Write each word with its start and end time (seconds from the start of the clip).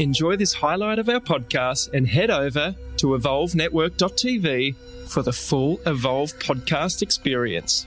Enjoy 0.00 0.34
this 0.34 0.54
highlight 0.54 0.98
of 0.98 1.10
our 1.10 1.20
podcast 1.20 1.92
and 1.92 2.08
head 2.08 2.30
over 2.30 2.74
to 2.96 3.08
evolvenetwork.tv 3.08 4.74
for 5.06 5.20
the 5.22 5.30
full 5.30 5.78
Evolve 5.84 6.32
podcast 6.38 7.02
experience. 7.02 7.86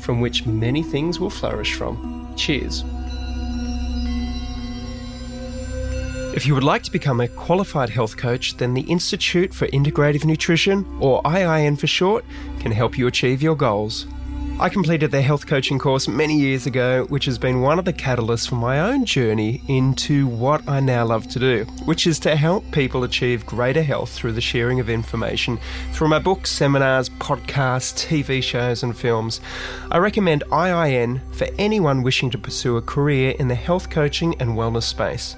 from 0.00 0.20
which 0.20 0.46
many 0.46 0.82
things 0.82 1.20
will 1.20 1.30
flourish 1.30 1.74
from. 1.74 2.32
Cheers. 2.36 2.84
If 6.32 6.46
you 6.46 6.54
would 6.54 6.64
like 6.64 6.84
to 6.84 6.92
become 6.92 7.20
a 7.20 7.28
qualified 7.28 7.90
health 7.90 8.16
coach, 8.16 8.56
then 8.56 8.72
the 8.72 8.82
Institute 8.82 9.52
for 9.52 9.66
Integrative 9.68 10.24
Nutrition, 10.24 10.86
or 11.00 11.20
IIN 11.24 11.78
for 11.78 11.88
short, 11.88 12.24
can 12.60 12.70
help 12.70 12.96
you 12.96 13.08
achieve 13.08 13.42
your 13.42 13.56
goals. 13.56 14.06
I 14.60 14.68
completed 14.68 15.10
their 15.10 15.22
health 15.22 15.46
coaching 15.46 15.78
course 15.78 16.06
many 16.06 16.38
years 16.38 16.66
ago, 16.66 17.06
which 17.08 17.24
has 17.24 17.38
been 17.38 17.62
one 17.62 17.78
of 17.78 17.86
the 17.86 17.94
catalysts 17.94 18.46
for 18.46 18.56
my 18.56 18.78
own 18.78 19.06
journey 19.06 19.62
into 19.68 20.26
what 20.26 20.68
I 20.68 20.80
now 20.80 21.06
love 21.06 21.26
to 21.28 21.38
do, 21.38 21.64
which 21.86 22.06
is 22.06 22.18
to 22.20 22.36
help 22.36 22.70
people 22.70 23.02
achieve 23.02 23.46
greater 23.46 23.82
health 23.82 24.10
through 24.10 24.32
the 24.32 24.42
sharing 24.42 24.78
of 24.78 24.90
information 24.90 25.58
through 25.92 26.08
my 26.08 26.18
books, 26.18 26.52
seminars, 26.52 27.08
podcasts, 27.08 28.06
TV 28.06 28.42
shows, 28.42 28.82
and 28.82 28.94
films. 28.94 29.40
I 29.90 29.96
recommend 29.96 30.44
IIN 30.50 31.22
for 31.34 31.48
anyone 31.58 32.02
wishing 32.02 32.28
to 32.28 32.36
pursue 32.36 32.76
a 32.76 32.82
career 32.82 33.34
in 33.38 33.48
the 33.48 33.54
health 33.54 33.88
coaching 33.88 34.34
and 34.40 34.50
wellness 34.50 34.82
space. 34.82 35.36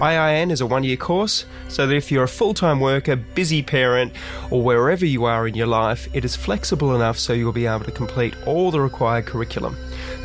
IIN 0.00 0.52
is 0.52 0.60
a 0.60 0.66
one 0.66 0.84
year 0.84 0.96
course, 0.96 1.44
so 1.68 1.84
that 1.84 1.94
if 1.94 2.12
you're 2.12 2.24
a 2.24 2.28
full 2.28 2.54
time 2.54 2.78
worker, 2.78 3.16
busy 3.16 3.62
parent, 3.62 4.12
or 4.50 4.62
wherever 4.62 5.04
you 5.04 5.24
are 5.24 5.48
in 5.48 5.54
your 5.54 5.66
life, 5.66 6.08
it 6.14 6.24
is 6.24 6.36
flexible 6.36 6.94
enough 6.94 7.18
so 7.18 7.32
you'll 7.32 7.52
be 7.52 7.66
able 7.66 7.84
to 7.84 7.90
complete 7.90 8.34
all 8.46 8.70
the 8.70 8.80
required 8.80 9.26
curriculum. 9.26 9.76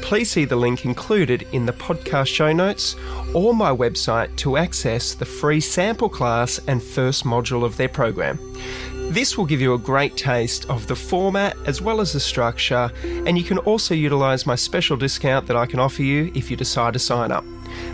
Please 0.01 0.29
see 0.29 0.45
the 0.45 0.55
link 0.55 0.85
included 0.85 1.47
in 1.53 1.65
the 1.65 1.73
podcast 1.73 2.27
show 2.27 2.53
notes 2.53 2.95
or 3.33 3.55
my 3.55 3.71
website 3.71 4.35
to 4.35 4.57
access 4.57 5.15
the 5.15 5.25
free 5.25 5.59
sample 5.59 6.09
class 6.09 6.59
and 6.67 6.83
first 6.83 7.23
module 7.23 7.63
of 7.63 7.75
their 7.77 7.89
program. 7.89 8.37
This 9.11 9.37
will 9.37 9.45
give 9.45 9.59
you 9.59 9.73
a 9.73 9.79
great 9.79 10.15
taste 10.15 10.69
of 10.69 10.85
the 10.85 10.95
format 10.95 11.57
as 11.65 11.81
well 11.81 11.99
as 11.99 12.13
the 12.13 12.19
structure, 12.19 12.91
and 13.03 13.37
you 13.37 13.43
can 13.43 13.57
also 13.59 13.95
utilize 13.95 14.45
my 14.45 14.55
special 14.55 14.97
discount 14.97 15.47
that 15.47 15.57
I 15.57 15.65
can 15.65 15.79
offer 15.79 16.03
you 16.03 16.31
if 16.35 16.51
you 16.51 16.57
decide 16.57 16.93
to 16.93 16.99
sign 16.99 17.31
up. 17.31 17.43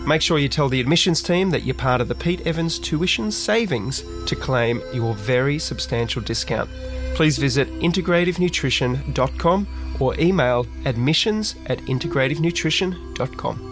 Make 0.05 0.21
sure 0.21 0.39
you 0.39 0.49
tell 0.49 0.69
the 0.69 0.79
admissions 0.79 1.21
team 1.21 1.49
that 1.51 1.63
you're 1.63 1.75
part 1.75 2.01
of 2.01 2.07
the 2.07 2.15
Pete 2.15 2.45
Evans 2.47 2.79
Tuition 2.79 3.31
Savings 3.31 4.03
to 4.25 4.35
claim 4.35 4.81
your 4.93 5.13
very 5.13 5.59
substantial 5.59 6.21
discount. 6.21 6.69
Please 7.15 7.37
visit 7.37 7.67
integrativenutrition.com 7.79 9.67
or 9.99 10.19
email 10.19 10.65
admissions 10.85 11.55
at 11.65 11.79
integrativenutrition.com. 11.79 13.69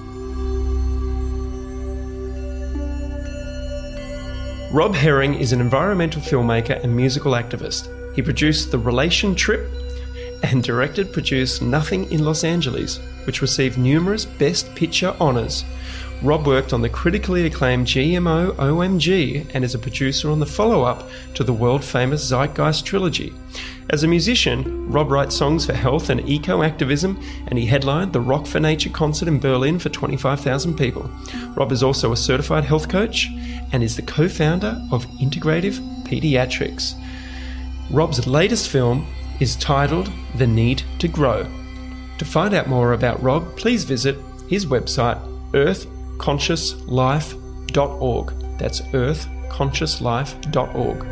Rob 4.74 4.94
Herring 4.94 5.36
is 5.36 5.54
an 5.54 5.62
environmental 5.62 6.22
filmmaker 6.22 6.84
and 6.84 6.94
musical 6.94 7.32
activist. 7.32 7.88
He 8.16 8.22
produced 8.22 8.70
The 8.72 8.78
Relation 8.78 9.34
Trip 9.34 9.72
and 10.44 10.62
directed 10.62 11.14
produced 11.14 11.62
Nothing 11.62 12.12
in 12.12 12.26
Los 12.26 12.44
Angeles, 12.44 13.00
which 13.28 13.42
received 13.42 13.78
numerous 13.78 14.26
Best 14.26 14.74
Picture 14.74 15.14
honours. 15.20 15.66
Rob 16.24 16.48
worked 16.48 16.74
on 16.74 16.82
the 16.82 16.90
critically 16.90 17.46
acclaimed 17.46 17.86
GMO 17.86 18.52
OMG 18.54 19.52
and 19.54 19.64
is 19.64 19.76
a 19.76 19.80
producer 19.80 20.32
on 20.32 20.40
the 20.40 20.46
follow 20.48 20.82
up 20.82 21.08
to 21.36 21.44
the 21.44 21.54
world 21.54 21.84
famous 21.84 22.28
Zeitgeist 22.28 22.86
trilogy. 22.86 23.34
As 23.92 24.04
a 24.04 24.08
musician, 24.08 24.90
Rob 24.92 25.12
writes 25.12 25.36
songs 25.36 25.66
for 25.66 25.74
health 25.74 26.10
and 26.10 26.28
eco 26.28 26.64
activism, 26.64 27.22
and 27.48 27.60
he 27.60 27.68
headlined 27.68 28.14
the 28.14 28.20
Rock 28.20 28.48
for 28.48 28.60
Nature 28.60 28.90
concert 28.90 29.28
in 29.28 29.40
Berlin 29.40 29.78
for 29.78 29.90
25,000 29.90 30.76
people. 30.76 31.10
Rob 31.56 31.72
is 31.72 31.84
also 31.84 32.12
a 32.12 32.18
certified 32.18 32.64
health 32.64 32.90
coach 32.90 33.30
and 33.72 33.84
is 33.84 33.96
the 33.96 34.02
co 34.02 34.28
founder 34.28 34.82
of 34.92 35.06
Integrative 35.20 35.80
Pediatrics. 36.04 36.96
Rob's 37.92 38.26
latest 38.26 38.70
film 38.70 39.06
is 39.40 39.56
titled 39.56 40.12
The 40.36 40.48
Need 40.48 40.82
to 41.00 41.08
Grow. 41.08 41.46
To 42.18 42.26
find 42.26 42.54
out 42.54 42.68
more 42.68 42.94
about 42.94 43.22
Rob, 43.22 43.58
please 43.58 43.84
visit 43.84 44.18
his 44.48 44.66
website, 44.66 45.20
earthconsciouslife.org. 45.52 48.34
That's 48.58 48.82
earthconsciouslife.org. 48.82 51.04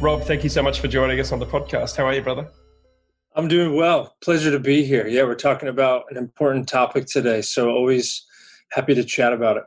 Rob, 0.00 0.22
thank 0.22 0.44
you 0.44 0.48
so 0.48 0.62
much 0.62 0.78
for 0.80 0.86
joining 0.86 1.18
us 1.18 1.32
on 1.32 1.40
the 1.40 1.46
podcast. 1.46 1.96
How 1.96 2.06
are 2.06 2.14
you, 2.14 2.22
brother? 2.22 2.48
I'm 3.34 3.48
doing 3.48 3.74
well. 3.76 4.14
Pleasure 4.22 4.52
to 4.52 4.60
be 4.60 4.84
here. 4.84 5.08
Yeah, 5.08 5.24
we're 5.24 5.34
talking 5.34 5.68
about 5.68 6.04
an 6.10 6.16
important 6.16 6.68
topic 6.68 7.06
today, 7.06 7.42
so 7.42 7.70
always 7.70 8.24
happy 8.70 8.94
to 8.94 9.02
chat 9.04 9.32
about 9.32 9.56
it. 9.56 9.64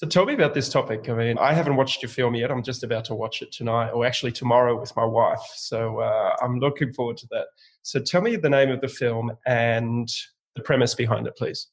So 0.00 0.06
tell 0.06 0.24
me 0.24 0.32
about 0.32 0.54
this 0.54 0.70
topic. 0.70 1.10
I 1.10 1.12
mean, 1.12 1.36
I 1.36 1.52
haven't 1.52 1.76
watched 1.76 2.00
your 2.00 2.08
film 2.08 2.34
yet. 2.34 2.50
I'm 2.50 2.62
just 2.62 2.82
about 2.82 3.04
to 3.04 3.14
watch 3.14 3.42
it 3.42 3.52
tonight, 3.52 3.90
or 3.90 4.06
actually 4.06 4.32
tomorrow 4.32 4.80
with 4.80 4.96
my 4.96 5.04
wife. 5.04 5.42
So 5.56 5.98
uh, 5.98 6.36
I'm 6.40 6.58
looking 6.58 6.90
forward 6.94 7.18
to 7.18 7.26
that. 7.32 7.48
So 7.82 8.00
tell 8.00 8.22
me 8.22 8.36
the 8.36 8.48
name 8.48 8.70
of 8.70 8.80
the 8.80 8.88
film 8.88 9.30
and 9.44 10.08
the 10.56 10.62
premise 10.62 10.94
behind 10.94 11.26
it, 11.26 11.36
please. 11.36 11.66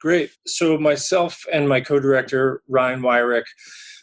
Great. 0.00 0.30
So 0.46 0.78
myself 0.78 1.44
and 1.52 1.68
my 1.68 1.80
co-director 1.80 2.62
Ryan 2.68 3.00
Wirick 3.00 3.42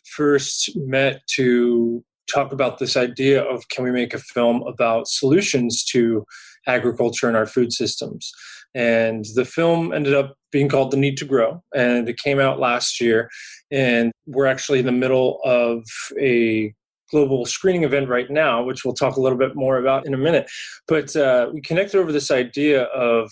first 0.03 0.71
met 0.75 1.21
to 1.35 2.03
talk 2.29 2.51
about 2.51 2.77
this 2.77 2.97
idea 2.97 3.41
of 3.41 3.69
can 3.69 3.85
we 3.85 3.91
make 3.91 4.13
a 4.13 4.19
film 4.19 4.63
about 4.63 5.07
solutions 5.07 5.85
to 5.91 6.25
agriculture 6.67 7.29
and 7.29 7.37
our 7.37 7.45
food 7.45 7.71
systems. 7.71 8.33
And 8.75 9.23
the 9.33 9.45
film 9.45 9.93
ended 9.93 10.13
up 10.13 10.35
being 10.51 10.69
called 10.69 10.91
The 10.91 10.97
Need 10.97 11.17
to 11.17 11.25
Grow, 11.25 11.63
and 11.75 12.07
it 12.07 12.17
came 12.17 12.39
out 12.39 12.59
last 12.59 12.99
year. 13.01 13.29
And 13.71 14.11
we're 14.25 14.47
actually 14.47 14.79
in 14.79 14.85
the 14.85 14.91
middle 14.91 15.39
of 15.43 15.83
a 16.19 16.73
global 17.09 17.45
screening 17.45 17.83
event 17.83 18.09
right 18.09 18.29
now, 18.29 18.63
which 18.63 18.85
we'll 18.85 18.93
talk 18.93 19.17
a 19.17 19.21
little 19.21 19.37
bit 19.37 19.55
more 19.55 19.77
about 19.77 20.05
in 20.05 20.13
a 20.13 20.17
minute. 20.17 20.49
But 20.87 21.15
uh, 21.15 21.49
we 21.53 21.61
connected 21.61 21.99
over 21.99 22.11
this 22.11 22.31
idea 22.31 22.83
of 22.83 23.29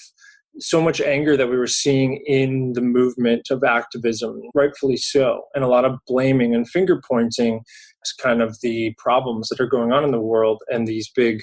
so 0.59 0.81
much 0.81 0.99
anger 0.99 1.37
that 1.37 1.49
we 1.49 1.57
were 1.57 1.67
seeing 1.67 2.21
in 2.25 2.73
the 2.73 2.81
movement 2.81 3.47
of 3.49 3.63
activism, 3.63 4.41
rightfully 4.53 4.97
so, 4.97 5.43
and 5.55 5.63
a 5.63 5.67
lot 5.67 5.85
of 5.85 5.97
blaming 6.07 6.53
and 6.53 6.69
finger 6.69 7.01
pointing 7.07 7.61
as 8.05 8.11
kind 8.13 8.41
of 8.41 8.57
the 8.61 8.93
problems 8.97 9.47
that 9.49 9.59
are 9.59 9.67
going 9.67 9.93
on 9.93 10.03
in 10.03 10.11
the 10.11 10.19
world 10.19 10.61
and 10.69 10.87
these 10.87 11.09
big 11.15 11.41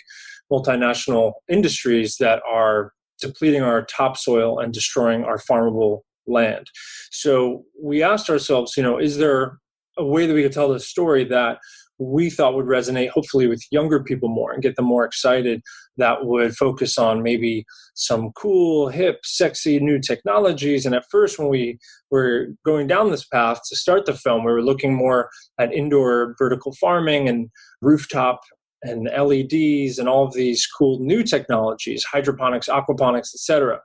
multinational 0.53 1.33
industries 1.49 2.17
that 2.19 2.43
are 2.51 2.93
depleting 3.21 3.63
our 3.63 3.85
topsoil 3.85 4.59
and 4.59 4.73
destroying 4.73 5.25
our 5.25 5.39
farmable 5.39 6.01
land. 6.27 6.67
So 7.11 7.65
we 7.81 8.03
asked 8.03 8.29
ourselves, 8.29 8.77
you 8.77 8.83
know, 8.83 8.99
is 8.99 9.17
there 9.17 9.59
a 9.97 10.05
way 10.05 10.27
that 10.27 10.35
we 10.35 10.43
could 10.43 10.53
tell 10.53 10.73
this 10.73 10.89
story 10.89 11.25
that 11.25 11.59
we 11.99 12.29
thought 12.29 12.55
would 12.55 12.67
resonate 12.67 13.09
hopefully 13.11 13.47
with 13.47 13.65
younger 13.71 14.03
people 14.03 14.29
more 14.29 14.53
and 14.53 14.63
get 14.63 14.77
them 14.77 14.85
more 14.85 15.05
excited 15.05 15.63
that 15.97 16.27
would 16.27 16.55
focus 16.55 16.99
on 16.99 17.23
maybe 17.23 17.65
some 17.95 18.33
cool 18.33 18.89
hip 18.89 19.21
sexy 19.25 19.81
new 19.81 19.99
technologies 19.99 20.85
and 20.85 20.95
at 20.95 21.05
first 21.11 21.39
when 21.39 21.49
we 21.49 21.79
were 22.11 22.49
going 22.65 22.87
down 22.87 23.11
this 23.11 23.25
path 23.25 23.61
to 23.67 23.75
start 23.75 24.05
the 24.05 24.13
film 24.13 24.45
we 24.45 24.53
were 24.53 24.63
looking 24.63 24.95
more 24.95 25.31
at 25.59 25.73
indoor 25.73 26.35
vertical 26.39 26.75
farming 26.79 27.29
and 27.29 27.49
rooftop 27.81 28.41
and 28.89 29.05
LEDs 29.05 29.99
and 29.99 30.09
all 30.09 30.25
of 30.27 30.35
these 30.35 30.67
cool 30.67 30.99
new 31.01 31.23
technologies, 31.23 32.05
hydroponics, 32.05 32.69
aquaponics, 32.69 33.35
etc. 33.35 33.81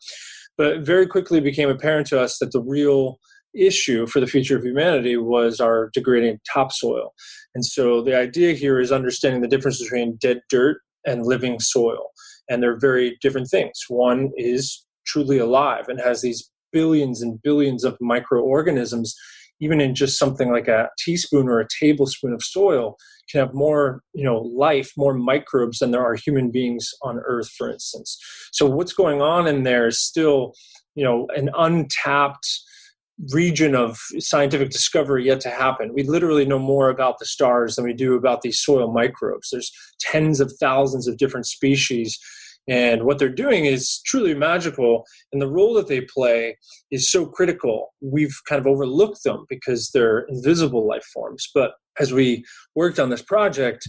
But 0.57 0.81
very 0.81 1.07
quickly 1.07 1.39
became 1.39 1.69
apparent 1.69 2.07
to 2.07 2.19
us 2.19 2.37
that 2.39 2.51
the 2.51 2.61
real 2.61 3.19
issue 3.53 4.07
for 4.07 4.19
the 4.19 4.27
future 4.27 4.57
of 4.57 4.63
humanity 4.63 5.17
was 5.17 5.59
our 5.59 5.89
degrading 5.93 6.39
topsoil. 6.51 7.13
And 7.55 7.65
so 7.65 8.01
the 8.01 8.15
idea 8.15 8.53
here 8.53 8.79
is 8.79 8.91
understanding 8.91 9.41
the 9.41 9.47
difference 9.47 9.81
between 9.81 10.17
dead 10.21 10.41
dirt 10.49 10.77
and 11.05 11.25
living 11.25 11.59
soil. 11.59 12.11
And 12.49 12.61
they're 12.61 12.79
very 12.79 13.17
different 13.21 13.49
things. 13.49 13.73
One 13.87 14.31
is 14.37 14.85
truly 15.05 15.37
alive 15.37 15.85
and 15.87 15.99
has 15.99 16.21
these 16.21 16.49
billions 16.71 17.21
and 17.21 17.41
billions 17.41 17.83
of 17.83 17.97
microorganisms 17.99 19.15
even 19.61 19.79
in 19.79 19.95
just 19.95 20.19
something 20.19 20.51
like 20.51 20.67
a 20.67 20.89
teaspoon 20.97 21.47
or 21.47 21.59
a 21.59 21.67
tablespoon 21.79 22.33
of 22.33 22.43
soil 22.43 22.97
can 23.29 23.39
have 23.39 23.53
more 23.53 24.01
you 24.13 24.23
know 24.23 24.39
life 24.39 24.91
more 24.97 25.13
microbes 25.13 25.79
than 25.79 25.91
there 25.91 26.05
are 26.05 26.15
human 26.15 26.51
beings 26.51 26.89
on 27.03 27.19
earth 27.25 27.49
for 27.57 27.71
instance 27.71 28.17
so 28.51 28.65
what's 28.65 28.93
going 28.93 29.21
on 29.21 29.47
in 29.47 29.63
there 29.63 29.87
is 29.87 30.01
still 30.01 30.53
you 30.95 31.03
know 31.03 31.27
an 31.35 31.49
untapped 31.57 32.47
region 33.29 33.75
of 33.75 33.99
scientific 34.17 34.71
discovery 34.71 35.25
yet 35.25 35.39
to 35.41 35.49
happen. 35.49 35.93
We 35.93 36.03
literally 36.03 36.45
know 36.45 36.59
more 36.59 36.89
about 36.89 37.19
the 37.19 37.25
stars 37.25 37.75
than 37.75 37.85
we 37.85 37.93
do 37.93 38.15
about 38.15 38.41
these 38.41 38.59
soil 38.59 38.91
microbes. 38.91 39.49
There's 39.51 39.71
tens 39.99 40.39
of 40.39 40.51
thousands 40.59 41.07
of 41.07 41.17
different 41.17 41.45
species 41.45 42.17
and 42.67 43.03
what 43.03 43.19
they're 43.19 43.29
doing 43.29 43.65
is 43.65 44.01
truly 44.05 44.33
magical. 44.33 45.05
And 45.31 45.41
the 45.41 45.49
role 45.49 45.73
that 45.75 45.87
they 45.87 46.01
play 46.01 46.57
is 46.91 47.09
so 47.09 47.25
critical. 47.25 47.93
We've 48.01 48.35
kind 48.47 48.59
of 48.59 48.67
overlooked 48.67 49.23
them 49.23 49.45
because 49.49 49.89
they're 49.93 50.25
invisible 50.29 50.87
life 50.87 51.05
forms. 51.13 51.49
But 51.53 51.71
as 51.99 52.13
we 52.13 52.45
worked 52.75 52.99
on 52.99 53.09
this 53.09 53.21
project, 53.21 53.87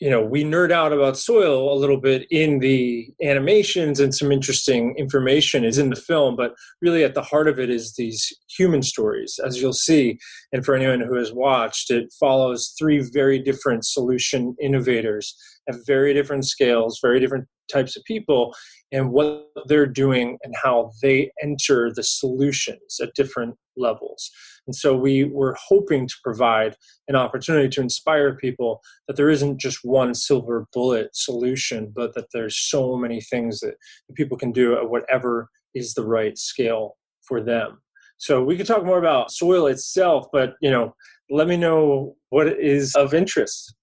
you 0.00 0.10
know, 0.10 0.22
we 0.22 0.44
nerd 0.44 0.70
out 0.70 0.92
about 0.92 1.16
soil 1.16 1.72
a 1.72 1.78
little 1.78 1.98
bit 1.98 2.26
in 2.30 2.58
the 2.58 3.08
animations 3.22 3.98
and 3.98 4.14
some 4.14 4.30
interesting 4.30 4.94
information 4.98 5.64
is 5.64 5.78
in 5.78 5.88
the 5.88 5.96
film, 5.96 6.36
but 6.36 6.52
really 6.82 7.02
at 7.02 7.14
the 7.14 7.22
heart 7.22 7.48
of 7.48 7.58
it 7.58 7.70
is 7.70 7.94
these 7.94 8.30
human 8.54 8.82
stories, 8.82 9.40
as 9.44 9.60
you'll 9.60 9.72
see. 9.72 10.18
And 10.52 10.66
for 10.66 10.74
anyone 10.74 11.00
who 11.00 11.16
has 11.16 11.32
watched, 11.32 11.90
it 11.90 12.12
follows 12.20 12.74
three 12.78 13.08
very 13.10 13.38
different 13.38 13.86
solution 13.86 14.54
innovators 14.60 15.34
at 15.66 15.76
very 15.86 16.12
different 16.12 16.44
scales, 16.44 16.98
very 17.00 17.18
different 17.18 17.46
types 17.70 17.96
of 17.96 18.04
people 18.04 18.54
and 18.92 19.10
what 19.10 19.48
they're 19.66 19.86
doing 19.86 20.38
and 20.42 20.54
how 20.62 20.92
they 21.02 21.30
enter 21.42 21.92
the 21.92 22.02
solutions 22.02 22.98
at 23.02 23.14
different 23.14 23.56
levels. 23.76 24.30
And 24.66 24.74
so 24.74 24.96
we 24.96 25.24
were 25.24 25.56
hoping 25.68 26.08
to 26.08 26.14
provide 26.24 26.74
an 27.08 27.16
opportunity 27.16 27.68
to 27.68 27.80
inspire 27.80 28.36
people 28.36 28.80
that 29.06 29.16
there 29.16 29.30
isn't 29.30 29.60
just 29.60 29.80
one 29.82 30.14
silver 30.14 30.66
bullet 30.72 31.10
solution, 31.14 31.92
but 31.94 32.14
that 32.14 32.26
there's 32.32 32.56
so 32.56 32.96
many 32.96 33.20
things 33.20 33.60
that 33.60 33.74
people 34.14 34.36
can 34.36 34.52
do 34.52 34.76
at 34.76 34.90
whatever 34.90 35.50
is 35.74 35.94
the 35.94 36.06
right 36.06 36.36
scale 36.38 36.96
for 37.22 37.40
them. 37.40 37.78
So 38.18 38.42
we 38.42 38.56
could 38.56 38.66
talk 38.66 38.84
more 38.84 38.98
about 38.98 39.30
soil 39.30 39.66
itself, 39.66 40.26
but 40.32 40.54
you 40.60 40.70
know, 40.70 40.94
let 41.30 41.48
me 41.48 41.56
know 41.56 42.16
what 42.30 42.48
is 42.48 42.94
of 42.94 43.14
interest. 43.14 43.75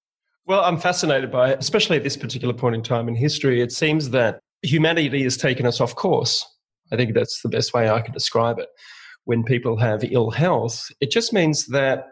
Well, 0.46 0.64
I'm 0.64 0.78
fascinated 0.78 1.32
by 1.32 1.52
it, 1.52 1.60
especially 1.60 1.96
at 1.96 2.04
this 2.04 2.18
particular 2.18 2.54
point 2.54 2.76
in 2.76 2.84
time 2.84 3.08
in 3.08 3.16
history. 3.16 3.62
It 3.62 3.72
seems 3.72 4.10
that 4.10 4.42
humanity 4.62 5.24
has 5.24 5.38
taken 5.38 5.66
us 5.66 5.80
off 5.80 5.96
course. 5.96 6.46
I 6.92 6.98
think 6.98 7.14
that's 7.14 7.42
the 7.42 7.50
best 7.50 7.74
way 7.74 7.90
I 7.90 8.02
can 8.02 8.14
describe 8.14 8.60
it. 8.60 8.68
When 9.24 9.44
people 9.44 9.78
have 9.78 10.04
ill 10.04 10.32
health, 10.32 10.92
it 11.00 11.12
just 11.12 11.32
means 11.32 11.68
that 11.68 12.08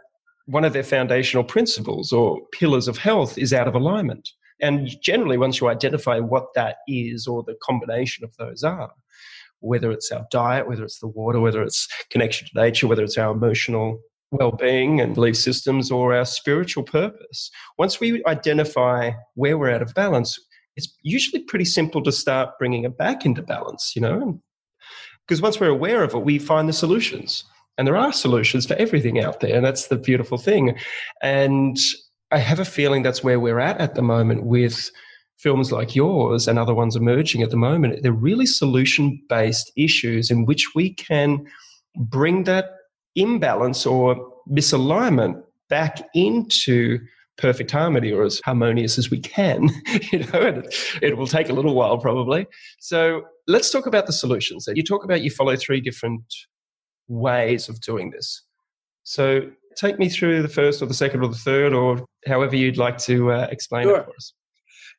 one 0.45 0.63
of 0.63 0.71
their 0.71 0.83
foundational 0.83 1.43
principles 1.43 2.13
or 2.13 2.39
pillars 2.53 2.87
of 2.87 2.97
health 2.97 3.37
is 3.37 3.51
out 3.51 3.67
of 3.67 3.75
alignment. 3.75 4.29
And 4.61 4.89
generally, 5.01 5.37
once 5.37 5.59
you 5.59 5.67
identify 5.67 6.19
what 6.19 6.53
that 6.55 6.77
is 6.87 7.27
or 7.27 7.43
the 7.43 7.55
combination 7.61 8.23
of 8.23 8.35
those 8.37 8.63
are, 8.63 8.91
whether 9.59 9.91
it's 9.91 10.09
our 10.09 10.25
diet, 10.31 10.69
whether 10.69 10.85
it's 10.85 10.99
the 10.99 11.07
water, 11.07 11.41
whether 11.41 11.61
it's 11.61 11.87
connection 12.09 12.47
to 12.47 12.61
nature, 12.61 12.87
whether 12.87 13.03
it's 13.03 13.17
our 13.17 13.33
emotional 13.33 13.99
well-being 14.31 15.01
and 15.01 15.13
belief 15.13 15.37
systems 15.37 15.91
or 15.91 16.13
our 16.13 16.25
spiritual 16.25 16.83
purpose. 16.83 17.51
Once 17.77 17.99
we 17.99 18.23
identify 18.25 19.11
where 19.35 19.57
we're 19.57 19.71
out 19.71 19.81
of 19.81 19.93
balance 19.93 20.39
it's 20.77 20.97
usually 21.03 21.43
pretty 21.43 21.65
simple 21.65 22.01
to 22.01 22.13
start 22.13 22.57
bringing 22.57 22.85
it 22.85 22.97
back 22.97 23.25
into 23.25 23.41
balance 23.41 23.93
you 23.95 24.01
know? 24.01 24.41
Because 25.27 25.41
once 25.41 25.59
we're 25.59 25.67
aware 25.67 26.03
of 26.03 26.13
it 26.13 26.19
we 26.23 26.39
find 26.39 26.67
the 26.67 26.73
solutions. 26.73 27.43
And 27.77 27.87
there 27.87 27.97
are 27.97 28.13
solutions 28.13 28.65
for 28.65 28.75
everything 28.75 29.19
out 29.19 29.39
there 29.39 29.55
and 29.55 29.65
that's 29.65 29.87
the 29.87 29.97
beautiful 29.97 30.37
thing. 30.37 30.77
And 31.21 31.77
i 32.31 32.37
have 32.37 32.59
a 32.59 32.65
feeling 32.65 33.03
that's 33.03 33.23
where 33.23 33.41
we're 33.41 33.59
at 33.59 33.79
at 33.81 33.95
the 33.95 34.01
moment 34.01 34.45
with 34.45 34.89
films 35.37 35.71
like 35.71 35.95
yours 35.95 36.47
and 36.47 36.59
other 36.59 36.73
ones 36.73 36.95
emerging 36.95 37.41
at 37.41 37.49
the 37.49 37.57
moment. 37.57 38.03
They're 38.03 38.13
really 38.13 38.45
solution 38.45 39.19
based 39.27 39.71
issues 39.75 40.29
in 40.29 40.45
which 40.45 40.75
we 40.75 40.93
can 40.93 41.45
bring 41.97 42.43
that 42.43 42.65
imbalance 43.15 43.85
or 43.85 44.33
misalignment 44.49 45.41
back 45.69 46.01
into 46.13 46.99
perfect 47.37 47.71
harmony 47.71 48.11
or 48.11 48.23
as 48.23 48.41
harmonious 48.45 48.97
as 48.97 49.09
we 49.09 49.19
can 49.19 49.69
you 50.11 50.19
know 50.19 50.41
it, 50.41 50.75
it 51.01 51.17
will 51.17 51.27
take 51.27 51.49
a 51.49 51.53
little 51.53 51.73
while 51.73 51.97
probably 51.97 52.45
so 52.79 53.23
let's 53.47 53.71
talk 53.71 53.85
about 53.85 54.05
the 54.05 54.13
solutions 54.13 54.67
you 54.75 54.83
talk 54.83 55.03
about 55.03 55.21
you 55.21 55.31
follow 55.31 55.55
three 55.55 55.81
different 55.81 56.23
ways 57.07 57.67
of 57.67 57.79
doing 57.81 58.11
this 58.11 58.43
so 59.03 59.41
take 59.75 59.97
me 59.97 60.07
through 60.07 60.41
the 60.41 60.47
first 60.47 60.81
or 60.81 60.85
the 60.85 60.93
second 60.93 61.23
or 61.23 61.29
the 61.29 61.35
third 61.35 61.73
or 61.73 62.05
however 62.27 62.55
you'd 62.55 62.77
like 62.77 62.97
to 62.97 63.31
uh, 63.31 63.47
explain 63.49 63.85
sure. 63.85 63.97
it 63.97 64.05
for 64.05 64.15
us 64.15 64.33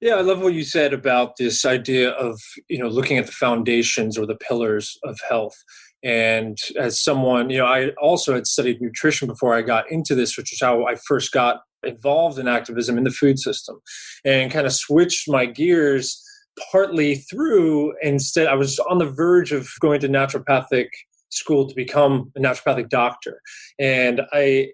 yeah, 0.02 0.16
I 0.16 0.22
love 0.22 0.42
what 0.42 0.52
you 0.52 0.64
said 0.64 0.92
about 0.92 1.36
this 1.36 1.64
idea 1.64 2.10
of 2.10 2.40
you 2.68 2.78
know 2.78 2.88
looking 2.88 3.18
at 3.18 3.26
the 3.26 3.32
foundations 3.32 4.18
or 4.18 4.26
the 4.26 4.34
pillars 4.34 4.98
of 5.04 5.16
health. 5.28 5.54
And 6.02 6.58
as 6.78 7.02
someone, 7.02 7.50
you 7.50 7.58
know, 7.58 7.66
I 7.66 7.90
also 8.00 8.34
had 8.34 8.46
studied 8.46 8.80
nutrition 8.80 9.28
before 9.28 9.54
I 9.54 9.62
got 9.62 9.90
into 9.90 10.14
this, 10.14 10.36
which 10.36 10.52
is 10.52 10.60
how 10.60 10.86
I 10.86 10.96
first 11.06 11.32
got 11.32 11.60
involved 11.84 12.38
in 12.38 12.48
activism 12.48 12.98
in 12.98 13.04
the 13.04 13.10
food 13.10 13.38
system 13.38 13.80
and 14.24 14.52
kind 14.52 14.66
of 14.66 14.72
switched 14.72 15.28
my 15.28 15.46
gears 15.46 16.22
partly 16.70 17.16
through 17.16 17.94
instead 18.02 18.46
I 18.46 18.54
was 18.54 18.78
on 18.80 18.98
the 18.98 19.10
verge 19.10 19.52
of 19.52 19.68
going 19.80 20.00
to 20.00 20.08
naturopathic 20.08 20.88
school 21.30 21.66
to 21.66 21.74
become 21.74 22.30
a 22.36 22.40
naturopathic 22.40 22.88
doctor. 22.88 23.40
And 23.78 24.22
I 24.32 24.68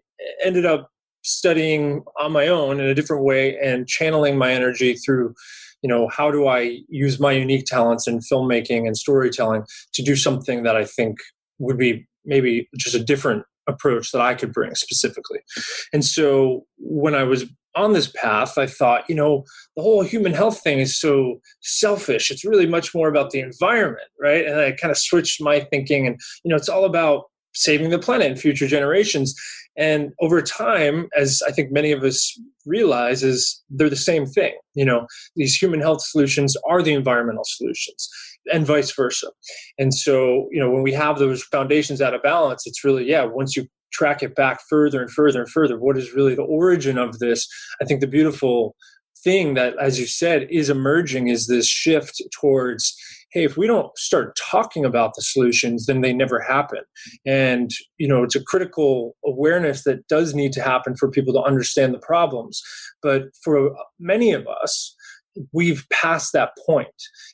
ended 0.45 0.67
up 0.67 0.91
studying 1.23 2.03
on 2.19 2.33
my 2.33 2.49
own 2.49 2.81
in 2.81 2.87
a 2.87 2.95
different 2.95 3.25
way 3.25 3.57
and 3.59 3.87
channeling 3.87 4.37
my 4.37 4.53
energy 4.53 4.95
through 4.95 5.35
you 5.83 5.89
know 5.89 6.09
how 6.09 6.31
do 6.31 6.47
i 6.47 6.79
use 6.89 7.21
my 7.21 7.33
unique 7.33 7.65
talents 7.67 8.07
in 8.07 8.21
filmmaking 8.21 8.87
and 8.87 8.97
storytelling 8.97 9.63
to 9.95 10.03
do 10.03 10.17
something 10.17 10.63
that 10.63 10.77
i 10.77 10.85
think 10.85 11.19
would 11.59 11.79
be 11.79 12.07
maybe 12.25 12.69
just 12.77 12.95
a 12.95 13.03
different 13.03 13.45
approach 13.69 14.13
that 14.13 14.21
i 14.21 14.35
could 14.35 14.53
bring 14.53 14.75
specifically? 14.75 15.41
And 15.93 16.05
so 16.05 16.65
when 16.79 17.15
i 17.15 17.23
was 17.23 17.45
on 17.75 17.93
this 17.93 18.11
path 18.11 18.59
i 18.59 18.67
thought 18.67 19.05
you 19.09 19.15
know 19.15 19.45
the 19.77 19.83
whole 19.83 20.03
human 20.03 20.33
health 20.33 20.61
thing 20.63 20.81
is 20.81 20.99
so 20.99 21.41
selfish. 21.61 22.31
It's 22.31 22.45
really 22.45 22.67
much 22.67 22.95
more 22.95 23.09
about 23.09 23.31
the 23.31 23.41
environment 23.41 24.09
right? 24.21 24.47
And 24.47 24.61
i 24.61 24.73
kind 24.73 24.91
of 24.91 24.99
switched 24.99 25.41
my 25.41 25.61
thinking 25.61 26.07
and 26.07 26.19
you 26.45 26.51
know 26.51 26.57
it's 26.57 26.69
all 26.69 26.85
about 26.85 27.25
saving 27.55 27.91
the 27.91 27.99
planet 27.99 28.27
and 28.27 28.41
future 28.41 28.67
generations 28.67 29.35
and 29.79 30.13
over 30.21 30.43
time 30.43 31.09
as 31.17 31.41
i 31.47 31.51
think 31.51 31.71
many 31.73 31.93
of 31.93 32.03
us 32.03 32.39
realize 32.69 33.23
is 33.23 33.63
they're 33.71 33.91
the 33.91 33.97
same 33.97 34.27
thing. 34.27 34.53
You 34.75 34.85
know 34.85 35.07
these 35.35 35.57
human 35.57 35.81
health 35.81 36.03
solutions 36.03 36.57
are 36.69 36.83
the 36.83 36.93
environmental 36.93 37.45
solutions 37.45 38.09
and 38.53 38.67
vice 38.67 38.93
versa. 38.95 39.29
And 39.79 39.93
so 39.93 40.49
you 40.53 40.61
know 40.61 40.71
when 40.71 40.83
we 40.83 40.93
have 40.93 41.19
those 41.19 41.43
foundations 41.43 42.01
out 42.01 42.15
of 42.15 42.23
balance 42.23 42.67
it's 42.67 42.85
really 42.85 43.09
yeah 43.09 43.25
once 43.25 43.57
you 43.57 43.67
track 43.91 44.23
it 44.23 44.35
back 44.35 44.61
further 44.69 45.01
and 45.01 45.11
further 45.11 45.41
and 45.41 45.51
further 45.51 45.79
what 45.79 45.97
is 45.97 46.13
really 46.13 46.35
the 46.35 46.43
origin 46.43 46.99
of 46.99 47.19
this? 47.19 47.49
I 47.81 47.85
think 47.85 48.01
the 48.01 48.07
beautiful 48.07 48.77
thing 49.25 49.55
that 49.55 49.75
as 49.81 49.99
you 49.99 50.07
said 50.07 50.47
is 50.51 50.71
emerging 50.71 51.29
is 51.29 51.49
this 51.49 51.67
shift 51.67 52.23
towards 52.41 52.95
hey 53.31 53.45
if 53.45 53.57
we 53.57 53.67
don't 53.67 53.97
start 53.99 54.37
talking 54.51 54.85
about 54.85 55.15
the 55.15 55.23
solutions 55.23 55.87
then 55.87 56.01
they 56.01 56.13
never 56.13 56.41
happen. 56.41 56.81
And 57.27 57.71
you 57.99 58.09
know 58.09 58.23
it's 58.23 58.37
a 58.37 58.43
critical 58.43 59.17
awareness 59.25 59.85
that 59.85 60.07
does 60.09 60.35
need 60.35 60.53
to 60.55 60.63
happen 60.63 60.97
for 60.97 61.11
people 61.11 61.33
to 61.35 61.43
understand 61.43 61.95
the 61.95 61.99
problems. 61.99 62.63
But 63.03 63.25
for 63.43 63.75
many 63.99 64.33
of 64.33 64.47
us 64.63 64.95
we've 65.53 65.87
passed 65.93 66.33
that 66.33 66.51
point. 66.67 66.89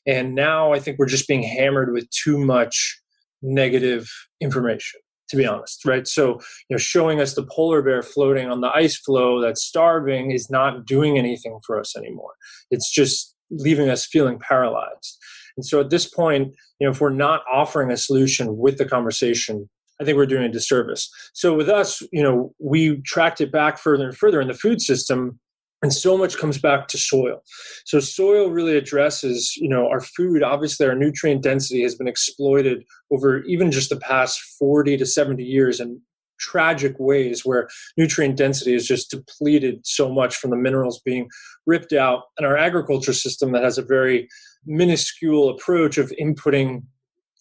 And 0.06 0.34
now 0.34 0.72
i 0.72 0.78
think 0.78 0.98
we're 0.98 1.06
just 1.06 1.28
being 1.28 1.42
hammered 1.42 1.92
with 1.92 2.08
too 2.10 2.38
much 2.38 3.00
negative 3.42 4.10
information 4.40 5.00
to 5.28 5.36
be 5.36 5.46
honest 5.46 5.84
right? 5.84 6.06
So 6.06 6.34
you 6.68 6.74
know 6.74 6.78
showing 6.78 7.20
us 7.20 7.34
the 7.34 7.46
polar 7.46 7.82
bear 7.82 8.02
floating 8.02 8.48
on 8.50 8.60
the 8.60 8.70
ice 8.74 8.96
floe 8.96 9.40
that's 9.40 9.64
starving 9.64 10.32
is 10.32 10.50
not 10.50 10.86
doing 10.86 11.18
anything 11.18 11.58
for 11.66 11.78
us 11.78 11.96
anymore. 11.96 12.32
It's 12.70 12.90
just 12.90 13.34
leaving 13.50 13.88
us 13.88 14.06
feeling 14.06 14.38
paralyzed 14.38 15.18
and 15.56 15.64
so 15.64 15.80
at 15.80 15.90
this 15.90 16.08
point, 16.08 16.54
you 16.78 16.86
know, 16.86 16.90
if 16.90 17.00
we're 17.00 17.10
not 17.10 17.42
offering 17.50 17.90
a 17.90 17.96
solution 17.96 18.56
with 18.56 18.78
the 18.78 18.84
conversation, 18.84 19.68
I 20.00 20.04
think 20.04 20.16
we're 20.16 20.26
doing 20.26 20.44
a 20.44 20.48
disservice. 20.48 21.08
So 21.34 21.54
with 21.54 21.68
us, 21.68 22.02
you 22.12 22.22
know, 22.22 22.52
we 22.58 23.00
tracked 23.02 23.40
it 23.40 23.52
back 23.52 23.78
further 23.78 24.06
and 24.06 24.16
further 24.16 24.40
in 24.40 24.48
the 24.48 24.54
food 24.54 24.80
system 24.80 25.38
and 25.84 25.92
so 25.92 26.16
much 26.16 26.38
comes 26.38 26.56
back 26.56 26.88
to 26.88 26.96
soil. 26.96 27.42
So 27.84 28.00
soil 28.00 28.50
really 28.50 28.74
addresses 28.78 29.54
you 29.56 29.68
know 29.68 29.86
our 29.86 30.00
food. 30.00 30.42
Obviously 30.42 30.86
our 30.86 30.94
nutrient 30.94 31.42
density 31.42 31.82
has 31.82 31.94
been 31.94 32.08
exploited 32.08 32.84
over 33.12 33.42
even 33.42 33.70
just 33.70 33.90
the 33.90 33.98
past 33.98 34.40
40 34.58 34.96
to 34.96 35.04
70 35.04 35.44
years 35.44 35.80
in 35.80 36.00
tragic 36.40 36.96
ways 36.98 37.44
where 37.44 37.68
nutrient 37.98 38.36
density 38.36 38.74
is 38.74 38.86
just 38.86 39.10
depleted 39.10 39.80
so 39.84 40.10
much 40.10 40.36
from 40.36 40.50
the 40.50 40.56
minerals 40.56 41.02
being 41.04 41.28
ripped 41.66 41.92
out. 41.92 42.22
And 42.38 42.46
our 42.46 42.56
agriculture 42.56 43.12
system 43.12 43.52
that 43.52 43.62
has 43.62 43.76
a 43.76 43.82
very 43.82 44.26
minuscule 44.66 45.50
approach 45.50 45.98
of 45.98 46.12
inputting 46.20 46.82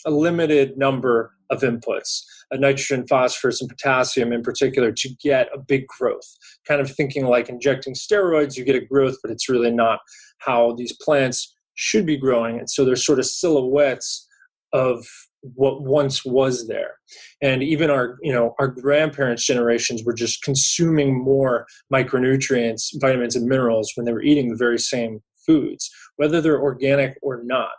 a 0.06 0.12
limited 0.12 0.78
number 0.78 1.32
of 1.50 1.62
inputs 1.62 2.24
nitrogen 2.58 3.06
phosphorus 3.08 3.62
and 3.62 3.70
potassium 3.70 4.32
in 4.32 4.42
particular 4.42 4.92
to 4.92 5.10
get 5.22 5.50
a 5.54 5.60
big 5.60 5.88
growth. 5.88 6.38
Kind 6.68 6.82
of 6.82 6.92
thinking 6.92 7.26
like 7.26 7.50
injecting 7.50 7.94
steroids 7.94 8.58
you 8.58 8.64
get 8.64 8.76
a 8.76 8.86
growth 8.86 9.18
but 9.22 9.32
it's 9.32 9.50
really 9.50 9.72
not 9.72 10.00
how 10.40 10.76
these 10.76 10.96
plants 11.02 11.56
should 11.76 12.06
be 12.06 12.18
growing. 12.18 12.60
And 12.60 12.70
so 12.70 12.86
they're 12.86 12.96
sort 12.96 13.20
of 13.20 13.26
silhouettes 13.26 14.28
of 14.74 15.06
what 15.42 15.82
once 15.82 16.24
was 16.24 16.68
there. 16.68 16.96
And 17.42 17.64
even 17.64 17.90
our 17.90 18.18
you 18.22 18.32
know 18.32 18.56
our 18.60 18.68
grandparents 18.68 19.46
generations 19.46 20.04
were 20.04 20.14
just 20.14 20.44
consuming 20.44 21.22
more 21.22 21.66
micronutrients 21.92 22.90
vitamins 23.00 23.36
and 23.36 23.48
minerals 23.48 23.92
when 23.96 24.06
they 24.06 24.14
were 24.14 24.22
eating 24.22 24.50
the 24.50 24.58
very 24.58 24.80
same 24.80 25.22
foods 25.46 25.90
whether 26.18 26.42
they're 26.42 26.62
organic 26.62 27.18
or 27.22 27.42
not 27.44 27.72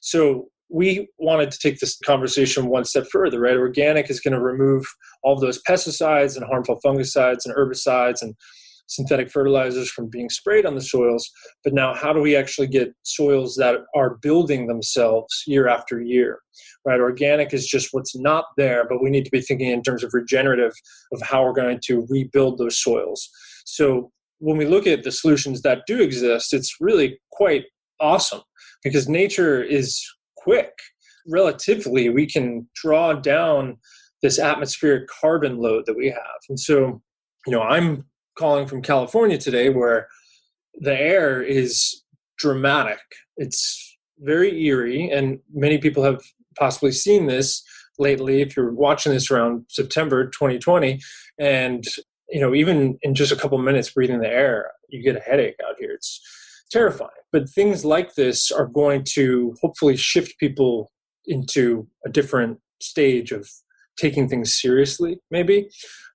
so 0.00 0.48
we 0.68 1.08
wanted 1.18 1.50
to 1.50 1.58
take 1.58 1.78
this 1.78 1.96
conversation 2.04 2.66
one 2.66 2.84
step 2.84 3.06
further 3.10 3.40
right 3.40 3.56
organic 3.56 4.10
is 4.10 4.20
going 4.20 4.34
to 4.34 4.40
remove 4.40 4.84
all 5.22 5.38
those 5.38 5.62
pesticides 5.68 6.36
and 6.36 6.44
harmful 6.46 6.80
fungicides 6.84 7.44
and 7.44 7.54
herbicides 7.54 8.22
and 8.22 8.34
synthetic 8.88 9.30
fertilizers 9.30 9.90
from 9.90 10.08
being 10.08 10.30
sprayed 10.30 10.66
on 10.66 10.74
the 10.74 10.80
soils. 10.80 11.30
But 11.64 11.74
now, 11.74 11.94
how 11.94 12.12
do 12.12 12.20
we 12.20 12.36
actually 12.36 12.68
get 12.68 12.94
soils 13.02 13.56
that 13.56 13.80
are 13.94 14.16
building 14.22 14.66
themselves 14.66 15.42
year 15.46 15.68
after 15.68 16.00
year? 16.00 16.40
Right, 16.84 17.00
organic 17.00 17.52
is 17.52 17.66
just 17.66 17.88
what's 17.92 18.16
not 18.16 18.44
there, 18.56 18.86
but 18.88 19.02
we 19.02 19.10
need 19.10 19.24
to 19.24 19.30
be 19.30 19.40
thinking 19.40 19.70
in 19.70 19.82
terms 19.82 20.04
of 20.04 20.14
regenerative 20.14 20.72
of 21.12 21.20
how 21.22 21.44
we're 21.44 21.52
going 21.52 21.80
to 21.86 22.06
rebuild 22.08 22.58
those 22.58 22.80
soils. 22.80 23.28
So 23.64 24.12
when 24.38 24.56
we 24.56 24.66
look 24.66 24.86
at 24.86 25.02
the 25.02 25.12
solutions 25.12 25.62
that 25.62 25.82
do 25.86 26.00
exist, 26.00 26.52
it's 26.52 26.76
really 26.80 27.18
quite 27.32 27.64
awesome 28.00 28.42
because 28.82 29.08
nature 29.08 29.62
is 29.62 30.04
quick. 30.36 30.72
Relatively, 31.26 32.08
we 32.08 32.26
can 32.26 32.68
draw 32.74 33.12
down 33.12 33.78
this 34.22 34.38
atmospheric 34.38 35.08
carbon 35.08 35.58
load 35.58 35.84
that 35.86 35.96
we 35.96 36.08
have. 36.08 36.40
And 36.48 36.58
so, 36.58 37.02
you 37.46 37.52
know, 37.52 37.62
I'm 37.62 38.04
calling 38.38 38.66
from 38.66 38.82
California 38.82 39.38
today 39.38 39.70
where 39.70 40.08
the 40.74 40.94
air 40.94 41.42
is 41.42 42.02
dramatic. 42.38 43.00
It's 43.36 43.96
very 44.18 44.64
eerie, 44.64 45.10
and 45.10 45.40
many 45.52 45.78
people 45.78 46.02
have 46.02 46.20
possibly 46.58 46.92
seen 46.92 47.26
this 47.26 47.62
lately 47.98 48.40
if 48.42 48.56
you're 48.56 48.72
watching 48.72 49.12
this 49.12 49.30
around 49.30 49.64
September 49.68 50.26
2020 50.26 51.00
and 51.38 51.84
you 52.30 52.40
know 52.40 52.54
even 52.54 52.98
in 53.02 53.14
just 53.14 53.32
a 53.32 53.36
couple 53.36 53.58
minutes 53.58 53.90
breathing 53.90 54.20
the 54.20 54.28
air 54.28 54.70
you 54.88 55.02
get 55.02 55.16
a 55.16 55.20
headache 55.20 55.56
out 55.68 55.76
here. 55.78 55.92
It's 55.92 56.20
terrifying. 56.70 57.10
But 57.32 57.48
things 57.48 57.84
like 57.84 58.14
this 58.14 58.50
are 58.50 58.66
going 58.66 59.04
to 59.14 59.54
hopefully 59.60 59.96
shift 59.96 60.38
people 60.38 60.90
into 61.26 61.86
a 62.04 62.08
different 62.08 62.58
stage 62.80 63.32
of 63.32 63.48
taking 63.98 64.28
things 64.28 64.60
seriously 64.60 65.18
maybe. 65.30 65.68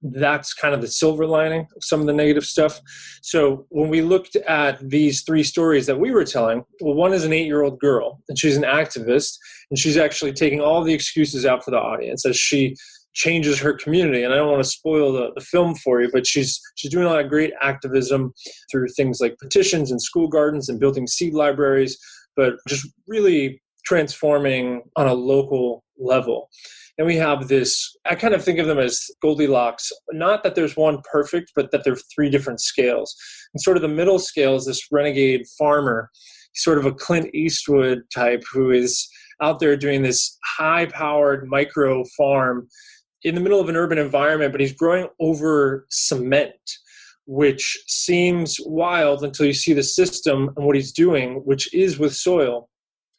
That's 0.04 0.54
kind 0.54 0.74
of 0.76 0.82
the 0.82 0.88
silver 0.88 1.26
lining 1.26 1.62
of 1.76 1.84
some 1.84 2.00
of 2.00 2.06
the 2.06 2.14
negative 2.14 2.46
stuff. 2.46 2.80
So 3.24 3.66
when 3.70 3.90
we 3.90 4.02
looked 4.02 4.36
at 4.36 4.88
these 4.88 5.24
three 5.24 5.44
stories 5.44 5.88
that 5.88 6.00
we 6.00 6.12
were 6.12 6.24
telling 6.24 6.64
well 6.80 6.94
one 6.94 7.14
is 7.14 7.26
an 7.26 7.34
eight 7.34 7.48
year 7.48 7.64
old 7.64 7.80
girl 7.80 8.22
and 8.30 8.38
she's 8.38 8.56
an 8.56 8.64
activist 8.64 9.34
and 9.72 9.80
she's 9.80 9.98
actually 9.98 10.34
taking 10.34 10.62
all 10.62 10.84
the 10.84 10.94
excuses 10.94 11.46
out 11.46 11.64
for 11.64 11.72
the 11.72 11.78
audience 11.78 12.26
as 12.26 12.38
she 12.38 12.76
changes 13.14 13.60
her 13.60 13.74
community 13.74 14.24
and 14.24 14.34
i 14.34 14.38
don't 14.38 14.50
want 14.50 14.64
to 14.64 14.70
spoil 14.70 15.12
the, 15.12 15.32
the 15.36 15.42
film 15.42 15.76
for 15.76 16.02
you 16.02 16.10
but 16.14 16.26
she's 16.26 16.60
she's 16.76 16.92
doing 16.92 17.06
a 17.06 17.10
lot 17.10 17.20
of 17.20 17.30
great 17.30 17.52
activism 17.62 18.34
through 18.72 18.88
things 18.96 19.20
like 19.20 19.36
petitions 19.42 19.92
and 19.92 20.02
school 20.02 20.28
gardens 20.28 20.70
and 20.70 20.80
building 20.80 21.06
seed 21.08 21.34
libraries 21.34 21.98
but 22.36 22.56
just 22.68 22.88
really 23.08 23.62
transforming 23.86 24.82
on 24.96 25.08
a 25.08 25.14
local 25.14 25.84
level. 25.98 26.50
And 26.98 27.08
we 27.08 27.16
have 27.18 27.48
this 27.48 27.96
i 28.06 28.16
kind 28.16 28.34
of 28.34 28.44
think 28.44 28.60
of 28.60 28.68
them 28.68 28.78
as 28.78 29.00
goldilocks 29.22 29.92
not 30.12 30.44
that 30.44 30.56
there's 30.56 30.76
one 30.76 31.02
perfect 31.12 31.52
but 31.56 31.72
that 31.72 31.84
there 31.84 31.94
are 31.94 32.08
three 32.14 32.30
different 32.30 32.62
scales. 32.62 33.16
And 33.54 33.62
sort 33.62 33.78
of 33.78 33.82
the 33.82 33.88
middle 33.88 34.20
scale 34.20 34.56
is 34.56 34.66
this 34.66 34.88
renegade 34.92 35.46
farmer 35.58 36.10
sort 36.54 36.78
of 36.78 36.86
a 36.86 36.94
clint 36.94 37.34
eastwood 37.34 38.02
type 38.14 38.44
who 38.52 38.72
is 38.72 39.10
out 39.42 39.60
there 39.60 39.76
doing 39.78 40.04
this 40.04 40.38
high 40.46 40.86
powered 40.86 41.48
micro 41.48 42.04
farm 42.18 42.68
in 43.24 43.36
the 43.36 43.42
middle 43.42 43.60
of 43.60 43.70
an 43.70 43.76
urban 43.76 43.98
environment 43.98 44.52
but 44.52 44.62
he's 44.62 44.74
growing 44.74 45.08
over 45.20 45.86
cement 45.90 46.54
which 47.28 47.82
seems 47.88 48.58
wild 48.66 49.24
until 49.24 49.46
you 49.46 49.54
see 49.54 49.74
the 49.74 49.84
system 49.84 50.50
and 50.56 50.66
what 50.66 50.76
he's 50.76 50.92
doing 50.92 51.42
which 51.46 51.74
is 51.74 52.00
with 52.00 52.16
soil 52.16 52.70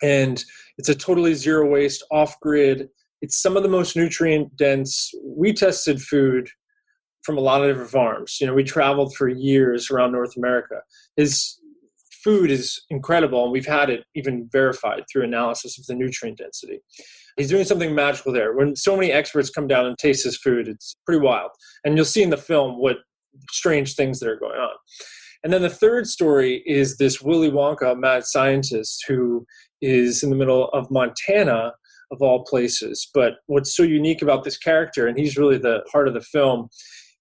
and 0.02 0.44
it's 0.78 0.88
a 0.88 0.94
totally 0.94 1.34
zero 1.34 1.66
waste 1.68 2.04
off 2.10 2.38
grid 2.40 2.88
it's 3.22 3.40
some 3.40 3.56
of 3.56 3.62
the 3.62 3.68
most 3.68 3.96
nutrient 3.96 4.56
dense. 4.56 5.12
We 5.24 5.52
tested 5.52 6.02
food 6.02 6.48
from 7.22 7.38
a 7.38 7.40
lot 7.40 7.62
of 7.62 7.68
different 7.70 7.90
farms. 7.90 8.38
You 8.40 8.48
know, 8.48 8.54
we 8.54 8.64
traveled 8.64 9.14
for 9.14 9.28
years 9.28 9.90
around 9.90 10.10
North 10.10 10.36
America. 10.36 10.80
His 11.16 11.58
food 12.24 12.50
is 12.50 12.82
incredible, 12.90 13.44
and 13.44 13.52
we've 13.52 13.64
had 13.64 13.90
it 13.90 14.04
even 14.16 14.48
verified 14.50 15.04
through 15.10 15.22
analysis 15.22 15.78
of 15.78 15.86
the 15.86 15.94
nutrient 15.94 16.38
density. 16.38 16.80
He's 17.36 17.48
doing 17.48 17.64
something 17.64 17.94
magical 17.94 18.32
there. 18.32 18.54
When 18.54 18.76
so 18.76 18.94
many 18.94 19.10
experts 19.10 19.50
come 19.50 19.66
down 19.66 19.86
and 19.86 19.96
taste 19.98 20.24
his 20.24 20.36
food, 20.36 20.68
it's 20.68 20.96
pretty 21.06 21.20
wild. 21.20 21.50
And 21.84 21.96
you'll 21.96 22.04
see 22.04 22.22
in 22.22 22.30
the 22.30 22.36
film 22.36 22.78
what 22.78 22.98
strange 23.50 23.94
things 23.94 24.20
that 24.20 24.28
are 24.28 24.38
going 24.38 24.58
on. 24.58 24.74
And 25.44 25.52
then 25.52 25.62
the 25.62 25.70
third 25.70 26.06
story 26.06 26.62
is 26.66 26.98
this 26.98 27.20
Willy 27.20 27.50
Wonka 27.50 27.98
mad 27.98 28.24
scientist 28.24 29.04
who 29.08 29.44
is 29.80 30.22
in 30.22 30.30
the 30.30 30.36
middle 30.36 30.68
of 30.68 30.90
Montana 30.90 31.72
of 32.12 32.20
all 32.20 32.44
places. 32.44 33.08
But 33.12 33.34
what's 33.46 33.74
so 33.74 33.82
unique 33.82 34.22
about 34.22 34.44
this 34.44 34.58
character, 34.58 35.08
and 35.08 35.18
he's 35.18 35.36
really 35.36 35.58
the 35.58 35.82
heart 35.90 36.06
of 36.06 36.14
the 36.14 36.20
film, 36.20 36.68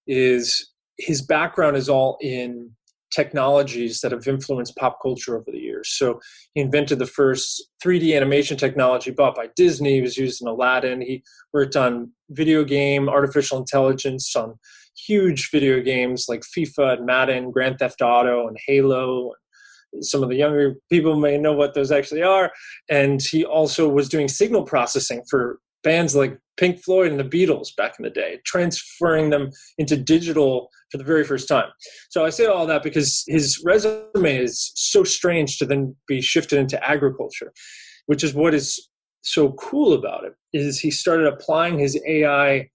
is 0.06 0.70
his 0.98 1.22
background 1.22 1.76
is 1.76 1.88
all 1.88 2.18
in 2.20 2.70
technologies 3.12 4.00
that 4.00 4.12
have 4.12 4.26
influenced 4.26 4.76
pop 4.76 4.98
culture 5.02 5.36
over 5.36 5.50
the 5.50 5.58
years. 5.58 5.90
So 5.90 6.20
he 6.54 6.60
invented 6.60 6.98
the 6.98 7.06
first 7.06 7.62
3D 7.84 8.16
animation 8.16 8.56
technology 8.56 9.10
bought 9.10 9.36
by 9.36 9.48
Disney. 9.54 9.96
He 9.96 10.02
was 10.02 10.16
used 10.16 10.40
in 10.40 10.48
Aladdin. 10.48 11.00
He 11.00 11.22
worked 11.52 11.76
on 11.76 12.12
video 12.30 12.64
game, 12.64 13.08
artificial 13.08 13.58
intelligence 13.58 14.34
on 14.34 14.54
huge 14.96 15.50
video 15.50 15.80
games 15.80 16.26
like 16.28 16.42
FIFA 16.42 16.98
and 16.98 17.06
Madden, 17.06 17.50
Grand 17.50 17.78
Theft 17.78 18.02
Auto, 18.02 18.46
and 18.48 18.56
Halo, 18.66 19.32
some 20.00 20.22
of 20.22 20.28
the 20.28 20.36
younger 20.36 20.74
people 20.90 21.16
may 21.16 21.36
know 21.38 21.52
what 21.52 21.74
those 21.74 21.92
actually 21.92 22.22
are. 22.22 22.50
And 22.88 23.20
he 23.20 23.44
also 23.44 23.88
was 23.88 24.08
doing 24.08 24.28
signal 24.28 24.64
processing 24.64 25.22
for 25.28 25.58
bands 25.82 26.14
like 26.14 26.38
Pink 26.56 26.82
Floyd 26.82 27.10
and 27.10 27.20
the 27.20 27.24
Beatles 27.24 27.74
back 27.76 27.94
in 27.98 28.04
the 28.04 28.10
day, 28.10 28.38
transferring 28.44 29.30
them 29.30 29.50
into 29.78 29.96
digital 29.96 30.68
for 30.90 30.98
the 30.98 31.04
very 31.04 31.24
first 31.24 31.48
time. 31.48 31.70
So 32.10 32.24
I 32.24 32.30
say 32.30 32.46
all 32.46 32.66
that 32.66 32.82
because 32.82 33.24
his 33.26 33.62
resume 33.64 34.36
is 34.36 34.72
so 34.74 35.02
strange 35.04 35.58
to 35.58 35.64
then 35.64 35.96
be 36.06 36.20
shifted 36.20 36.58
into 36.58 36.82
agriculture, 36.86 37.52
which 38.06 38.22
is 38.22 38.34
what 38.34 38.54
is 38.54 38.88
so 39.22 39.52
cool 39.52 39.94
about 39.94 40.24
it 40.24 40.34
is 40.52 40.78
he 40.78 40.90
started 40.90 41.26
applying 41.26 41.78
his 41.78 41.98
AI 42.06 42.68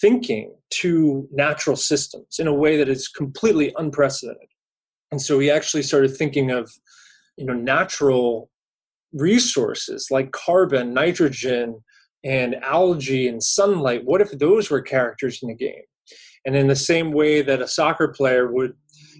thinking 0.00 0.54
to 0.70 1.28
natural 1.32 1.76
systems 1.76 2.38
in 2.38 2.46
a 2.46 2.52
way 2.52 2.76
that 2.76 2.88
is 2.88 3.08
completely 3.08 3.72
unprecedented. 3.76 4.48
And 5.10 5.22
so 5.22 5.38
we 5.38 5.50
actually 5.50 5.82
started 5.82 6.16
thinking 6.16 6.50
of, 6.50 6.70
you 7.36 7.46
know, 7.46 7.54
natural 7.54 8.50
resources 9.12 10.08
like 10.10 10.32
carbon, 10.32 10.92
nitrogen, 10.92 11.82
and 12.24 12.56
algae 12.62 13.28
and 13.28 13.42
sunlight. 13.42 14.02
What 14.04 14.20
if 14.20 14.30
those 14.38 14.70
were 14.70 14.82
characters 14.82 15.40
in 15.42 15.48
the 15.48 15.54
game? 15.54 15.82
And 16.46 16.56
in 16.56 16.68
the 16.68 16.76
same 16.76 17.12
way 17.12 17.42
that 17.42 17.60
a 17.60 17.68
soccer 17.68 18.08
player 18.08 18.50
would, 18.50 18.72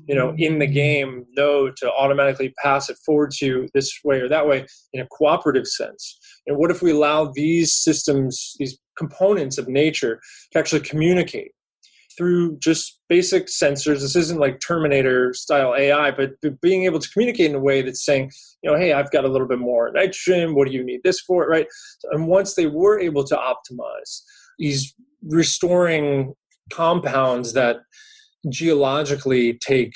you 0.06 0.14
know, 0.14 0.34
in 0.38 0.58
the 0.58 0.66
game 0.66 1.26
know 1.36 1.70
to 1.70 1.92
automatically 1.92 2.54
pass 2.62 2.88
it 2.88 2.96
forward 3.04 3.32
to 3.32 3.46
you 3.46 3.68
this 3.74 3.92
way 4.04 4.20
or 4.20 4.28
that 4.28 4.46
way 4.46 4.66
in 4.92 5.00
a 5.00 5.06
cooperative 5.08 5.66
sense. 5.66 6.18
And 6.46 6.56
what 6.56 6.70
if 6.70 6.80
we 6.80 6.92
allow 6.92 7.26
these 7.26 7.74
systems, 7.74 8.54
these 8.58 8.78
components 8.96 9.58
of 9.58 9.68
nature 9.68 10.20
to 10.52 10.58
actually 10.58 10.80
communicate? 10.80 11.52
Through 12.18 12.58
just 12.58 13.00
basic 13.08 13.46
sensors. 13.46 14.00
This 14.00 14.16
isn't 14.16 14.40
like 14.40 14.60
Terminator 14.60 15.32
style 15.32 15.74
AI, 15.76 16.10
but 16.10 16.32
being 16.60 16.84
able 16.84 16.98
to 16.98 17.08
communicate 17.10 17.48
in 17.48 17.54
a 17.54 17.60
way 17.60 17.80
that's 17.80 18.04
saying, 18.04 18.32
you 18.62 18.70
know, 18.70 18.76
hey, 18.76 18.92
I've 18.92 19.12
got 19.12 19.24
a 19.24 19.28
little 19.28 19.46
bit 19.46 19.60
more 19.60 19.92
nitrogen. 19.92 20.56
What 20.56 20.66
do 20.66 20.74
you 20.74 20.84
need 20.84 21.00
this 21.04 21.20
for? 21.20 21.46
Right. 21.46 21.68
And 22.10 22.26
once 22.26 22.54
they 22.54 22.66
were 22.66 22.98
able 22.98 23.22
to 23.24 23.36
optimize, 23.36 24.22
he's 24.58 24.94
restoring 25.22 26.34
compounds 26.70 27.52
that 27.52 27.78
geologically 28.50 29.54
take 29.54 29.94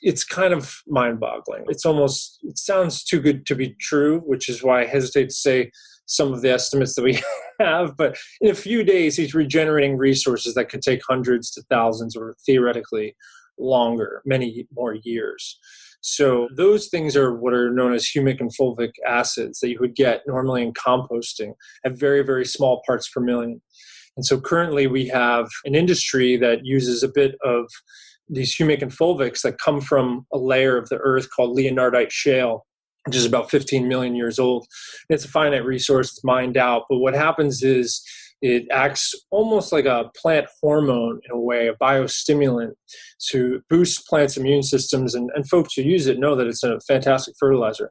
it's 0.00 0.24
kind 0.24 0.54
of 0.54 0.76
mind 0.86 1.18
boggling. 1.18 1.64
It's 1.68 1.84
almost, 1.84 2.38
it 2.42 2.56
sounds 2.56 3.02
too 3.02 3.20
good 3.20 3.44
to 3.46 3.56
be 3.56 3.74
true, 3.80 4.20
which 4.20 4.48
is 4.48 4.62
why 4.62 4.82
I 4.82 4.86
hesitate 4.86 5.30
to 5.30 5.34
say 5.34 5.72
some 6.08 6.32
of 6.32 6.42
the 6.42 6.52
estimates 6.52 6.94
that 6.94 7.04
we 7.04 7.20
have. 7.60 7.96
But 7.96 8.16
in 8.40 8.50
a 8.50 8.54
few 8.54 8.82
days, 8.82 9.16
he's 9.16 9.34
regenerating 9.34 9.96
resources 9.96 10.54
that 10.54 10.68
could 10.68 10.82
take 10.82 11.00
hundreds 11.08 11.50
to 11.52 11.62
thousands 11.70 12.16
or 12.16 12.34
theoretically 12.44 13.14
longer, 13.58 14.22
many 14.24 14.66
more 14.74 14.96
years. 15.02 15.58
So 16.00 16.48
those 16.56 16.88
things 16.88 17.16
are 17.16 17.34
what 17.34 17.52
are 17.52 17.70
known 17.70 17.92
as 17.92 18.04
humic 18.04 18.40
and 18.40 18.52
fulvic 18.56 18.92
acids 19.06 19.60
that 19.60 19.68
you 19.68 19.78
would 19.80 19.96
get 19.96 20.22
normally 20.26 20.62
in 20.62 20.72
composting 20.72 21.54
at 21.84 21.98
very, 21.98 22.22
very 22.22 22.44
small 22.44 22.82
parts 22.86 23.08
per 23.08 23.20
million. 23.20 23.60
And 24.16 24.24
so 24.24 24.40
currently 24.40 24.86
we 24.86 25.08
have 25.08 25.48
an 25.64 25.74
industry 25.74 26.36
that 26.38 26.64
uses 26.64 27.02
a 27.02 27.08
bit 27.08 27.34
of 27.44 27.66
these 28.28 28.56
humic 28.56 28.82
and 28.82 28.92
fulvics 28.92 29.42
that 29.42 29.58
come 29.58 29.80
from 29.80 30.26
a 30.32 30.38
layer 30.38 30.76
of 30.76 30.88
the 30.88 30.98
earth 30.98 31.28
called 31.34 31.56
leonardite 31.56 32.10
shale 32.10 32.66
which 33.08 33.16
is 33.16 33.24
about 33.24 33.50
15 33.50 33.88
million 33.88 34.14
years 34.14 34.38
old. 34.38 34.66
It's 35.08 35.24
a 35.24 35.28
finite 35.28 35.64
resource, 35.64 36.10
it's 36.10 36.24
mined 36.24 36.58
out. 36.58 36.82
But 36.90 36.98
what 36.98 37.14
happens 37.14 37.62
is 37.62 38.02
it 38.42 38.66
acts 38.70 39.14
almost 39.30 39.72
like 39.72 39.86
a 39.86 40.10
plant 40.14 40.46
hormone 40.60 41.20
in 41.24 41.34
a 41.34 41.40
way, 41.40 41.68
a 41.68 41.74
biostimulant 41.74 42.72
to 43.30 43.62
boost 43.70 44.06
plants' 44.06 44.36
immune 44.36 44.62
systems. 44.62 45.14
And, 45.14 45.30
and 45.34 45.48
folks 45.48 45.72
who 45.74 45.82
use 45.82 46.06
it 46.06 46.18
know 46.18 46.36
that 46.36 46.46
it's 46.46 46.62
a 46.62 46.78
fantastic 46.86 47.34
fertilizer. 47.40 47.90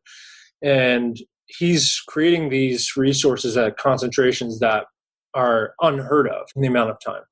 And 0.62 1.18
he's 1.48 2.00
creating 2.08 2.50
these 2.50 2.96
resources 2.96 3.58
at 3.58 3.78
concentrations 3.78 4.60
that 4.60 4.86
are 5.34 5.74
unheard 5.82 6.28
of 6.30 6.48
in 6.56 6.62
the 6.62 6.68
amount 6.68 6.92
of 6.92 6.98
time. 7.04 7.24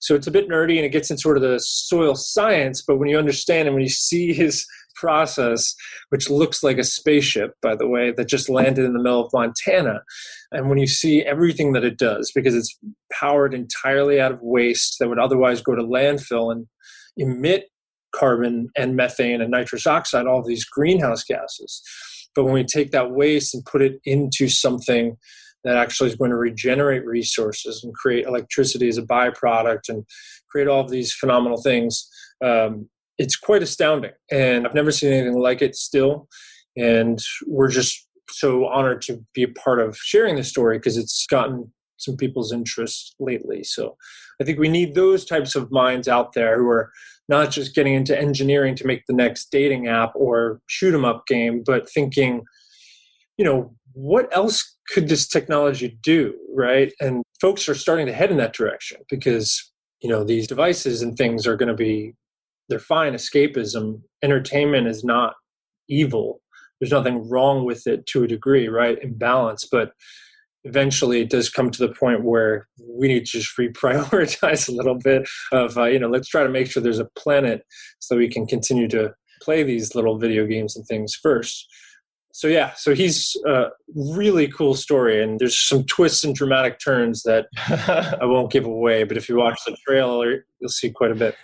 So 0.00 0.14
it's 0.14 0.26
a 0.26 0.32
bit 0.32 0.48
nerdy 0.48 0.76
and 0.76 0.84
it 0.84 0.90
gets 0.90 1.10
into 1.10 1.20
sort 1.20 1.36
of 1.36 1.42
the 1.42 1.58
soil 1.60 2.14
science, 2.14 2.82
but 2.86 2.98
when 2.98 3.08
you 3.08 3.18
understand 3.18 3.68
and 3.68 3.74
when 3.74 3.84
you 3.84 3.90
see 3.90 4.32
his 4.34 4.64
process, 4.94 5.74
which 6.10 6.30
looks 6.30 6.62
like 6.62 6.78
a 6.78 6.84
spaceship, 6.84 7.54
by 7.62 7.74
the 7.74 7.88
way, 7.88 8.12
that 8.12 8.28
just 8.28 8.48
landed 8.48 8.84
in 8.84 8.92
the 8.92 9.02
middle 9.02 9.24
of 9.24 9.32
Montana. 9.32 10.02
And 10.50 10.68
when 10.68 10.78
you 10.78 10.86
see 10.86 11.22
everything 11.22 11.72
that 11.72 11.84
it 11.84 11.98
does, 11.98 12.32
because 12.34 12.54
it's 12.54 12.78
powered 13.12 13.54
entirely 13.54 14.20
out 14.20 14.32
of 14.32 14.38
waste 14.42 14.96
that 14.98 15.08
would 15.08 15.18
otherwise 15.18 15.62
go 15.62 15.74
to 15.74 15.82
landfill 15.82 16.52
and 16.52 16.66
emit 17.16 17.66
carbon 18.14 18.68
and 18.76 18.96
methane 18.96 19.40
and 19.40 19.50
nitrous 19.50 19.86
oxide, 19.86 20.26
all 20.26 20.40
of 20.40 20.46
these 20.46 20.64
greenhouse 20.64 21.24
gases. 21.24 21.82
But 22.34 22.44
when 22.44 22.54
we 22.54 22.64
take 22.64 22.90
that 22.92 23.10
waste 23.10 23.54
and 23.54 23.64
put 23.64 23.82
it 23.82 24.00
into 24.04 24.48
something 24.48 25.16
that 25.64 25.76
actually 25.76 26.10
is 26.10 26.16
going 26.16 26.30
to 26.30 26.36
regenerate 26.36 27.04
resources 27.04 27.82
and 27.84 27.94
create 27.94 28.26
electricity 28.26 28.88
as 28.88 28.98
a 28.98 29.02
byproduct 29.02 29.88
and 29.88 30.04
create 30.50 30.68
all 30.68 30.80
of 30.80 30.90
these 30.90 31.12
phenomenal 31.12 31.62
things, 31.62 32.08
um, 32.44 32.88
it's 33.18 33.36
quite 33.36 33.62
astounding. 33.62 34.12
And 34.30 34.66
I've 34.66 34.74
never 34.74 34.90
seen 34.90 35.12
anything 35.12 35.38
like 35.38 35.62
it 35.62 35.76
still. 35.76 36.28
And 36.76 37.22
we're 37.46 37.68
just 37.68 38.06
so 38.30 38.66
honored 38.66 39.02
to 39.02 39.22
be 39.34 39.42
a 39.42 39.48
part 39.48 39.80
of 39.80 39.96
sharing 39.96 40.36
the 40.36 40.44
story 40.44 40.78
because 40.78 40.96
it's 40.96 41.26
gotten 41.28 41.72
some 41.98 42.16
people's 42.16 42.52
interest 42.52 43.14
lately. 43.20 43.62
So 43.62 43.96
I 44.40 44.44
think 44.44 44.58
we 44.58 44.68
need 44.68 44.94
those 44.94 45.24
types 45.24 45.54
of 45.54 45.70
minds 45.70 46.08
out 46.08 46.32
there 46.32 46.58
who 46.58 46.68
are 46.68 46.90
not 47.28 47.50
just 47.50 47.74
getting 47.74 47.94
into 47.94 48.18
engineering 48.18 48.74
to 48.76 48.86
make 48.86 49.02
the 49.06 49.14
next 49.14 49.50
dating 49.50 49.86
app 49.86 50.12
or 50.14 50.60
shoot 50.66 50.94
'em 50.94 51.04
up 51.04 51.26
game, 51.26 51.62
but 51.64 51.88
thinking, 51.88 52.42
you 53.36 53.44
know, 53.44 53.74
what 53.92 54.34
else 54.34 54.76
could 54.88 55.08
this 55.08 55.28
technology 55.28 55.98
do, 56.02 56.34
right? 56.54 56.92
And 57.00 57.22
folks 57.40 57.68
are 57.68 57.74
starting 57.74 58.06
to 58.06 58.12
head 58.12 58.30
in 58.30 58.38
that 58.38 58.54
direction 58.54 58.98
because, 59.08 59.70
you 60.00 60.08
know, 60.08 60.24
these 60.24 60.46
devices 60.46 61.02
and 61.02 61.16
things 61.16 61.46
are 61.46 61.56
going 61.56 61.68
to 61.68 61.74
be 61.74 62.14
they're 62.68 62.78
fine 62.78 63.14
escapism. 63.14 64.02
Entertainment 64.22 64.86
is 64.86 65.04
not 65.04 65.34
evil. 65.88 66.40
There's 66.80 66.92
nothing 66.92 67.28
wrong 67.28 67.64
with 67.64 67.86
it 67.86 68.06
to 68.06 68.24
a 68.24 68.28
degree, 68.28 68.68
right? 68.68 69.02
In 69.02 69.16
balance, 69.16 69.66
but 69.70 69.92
eventually 70.64 71.20
it 71.20 71.30
does 71.30 71.48
come 71.48 71.70
to 71.70 71.86
the 71.86 71.92
point 71.92 72.24
where 72.24 72.68
we 72.78 73.08
need 73.08 73.26
to 73.26 73.38
just 73.38 73.56
reprioritize 73.58 74.68
a 74.68 74.72
little 74.72 74.98
bit 74.98 75.28
of 75.52 75.76
uh, 75.76 75.84
you 75.84 75.98
know 75.98 76.08
let's 76.08 76.28
try 76.28 76.42
to 76.42 76.48
make 76.48 76.70
sure 76.70 76.82
there's 76.82 76.98
a 76.98 77.08
planet 77.16 77.64
so 77.98 78.16
we 78.16 78.28
can 78.28 78.46
continue 78.46 78.88
to 78.88 79.12
play 79.40 79.62
these 79.62 79.94
little 79.94 80.18
video 80.18 80.46
games 80.46 80.76
and 80.76 80.86
things 80.86 81.14
first 81.14 81.66
so 82.32 82.46
yeah 82.46 82.72
so 82.76 82.94
he's 82.94 83.36
a 83.46 83.66
really 83.94 84.46
cool 84.48 84.74
story 84.74 85.22
and 85.22 85.40
there's 85.40 85.58
some 85.58 85.84
twists 85.84 86.22
and 86.22 86.34
dramatic 86.34 86.78
turns 86.78 87.22
that 87.24 87.46
i 88.20 88.24
won't 88.24 88.52
give 88.52 88.64
away 88.64 89.04
but 89.04 89.16
if 89.16 89.28
you 89.28 89.36
watch 89.36 89.58
the 89.66 89.76
trailer 89.86 90.46
you'll 90.60 90.68
see 90.68 90.90
quite 90.90 91.10
a 91.10 91.16
bit 91.16 91.34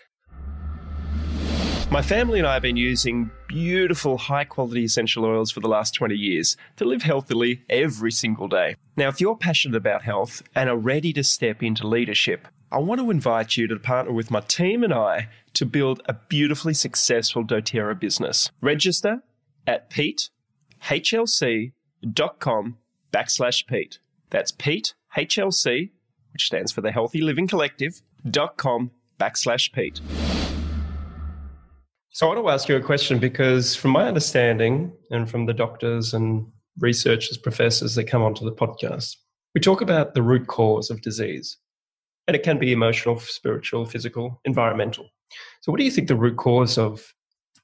my 1.90 2.02
family 2.02 2.38
and 2.38 2.46
I 2.46 2.52
have 2.54 2.62
been 2.62 2.76
using 2.76 3.30
beautiful, 3.46 4.18
high 4.18 4.44
quality 4.44 4.84
essential 4.84 5.24
oils 5.24 5.50
for 5.50 5.60
the 5.60 5.68
last 5.68 5.94
20 5.94 6.14
years 6.14 6.54
to 6.76 6.84
live 6.84 7.02
healthily 7.02 7.62
every 7.70 8.12
single 8.12 8.46
day. 8.46 8.76
Now, 8.96 9.08
if 9.08 9.22
you're 9.22 9.36
passionate 9.36 9.76
about 9.76 10.02
health 10.02 10.42
and 10.54 10.68
are 10.68 10.76
ready 10.76 11.14
to 11.14 11.24
step 11.24 11.62
into 11.62 11.86
leadership, 11.86 12.46
I 12.70 12.76
want 12.78 13.00
to 13.00 13.10
invite 13.10 13.56
you 13.56 13.66
to 13.68 13.78
partner 13.78 14.12
with 14.12 14.30
my 14.30 14.40
team 14.40 14.84
and 14.84 14.92
I 14.92 15.30
to 15.54 15.64
build 15.64 16.02
a 16.04 16.12
beautifully 16.12 16.74
successful 16.74 17.42
doTERRA 17.42 17.98
business. 17.98 18.50
Register 18.60 19.22
at 19.66 19.88
petehlc.com 19.90 21.72
backslash 23.12 23.66
Pete. 23.66 23.98
That's 24.28 24.52
Pete, 24.52 24.92
HLC, 25.16 25.88
which 26.34 26.44
stands 26.44 26.70
for 26.70 26.82
the 26.82 26.92
Healthy 26.92 27.22
Living 27.22 27.46
Collective, 27.48 28.02
dot 28.30 28.58
com 28.58 28.90
backslash 29.18 29.72
Pete. 29.72 30.02
So 32.18 32.26
I 32.26 32.34
want 32.34 32.44
to 32.44 32.50
ask 32.50 32.68
you 32.68 32.74
a 32.74 32.80
question 32.80 33.20
because, 33.20 33.76
from 33.76 33.92
my 33.92 34.08
understanding, 34.08 34.90
and 35.12 35.30
from 35.30 35.46
the 35.46 35.54
doctors 35.54 36.14
and 36.14 36.44
researchers, 36.80 37.38
professors 37.38 37.94
that 37.94 38.08
come 38.08 38.24
onto 38.24 38.44
the 38.44 38.50
podcast, 38.50 39.14
we 39.54 39.60
talk 39.60 39.82
about 39.82 40.14
the 40.14 40.22
root 40.22 40.48
cause 40.48 40.90
of 40.90 41.00
disease. 41.00 41.56
And 42.26 42.34
it 42.34 42.42
can 42.42 42.58
be 42.58 42.72
emotional, 42.72 43.20
spiritual, 43.20 43.86
physical, 43.86 44.40
environmental. 44.44 45.08
So, 45.60 45.70
what 45.70 45.78
do 45.78 45.84
you 45.84 45.92
think 45.92 46.08
the 46.08 46.16
root 46.16 46.36
cause 46.36 46.76
of 46.76 47.14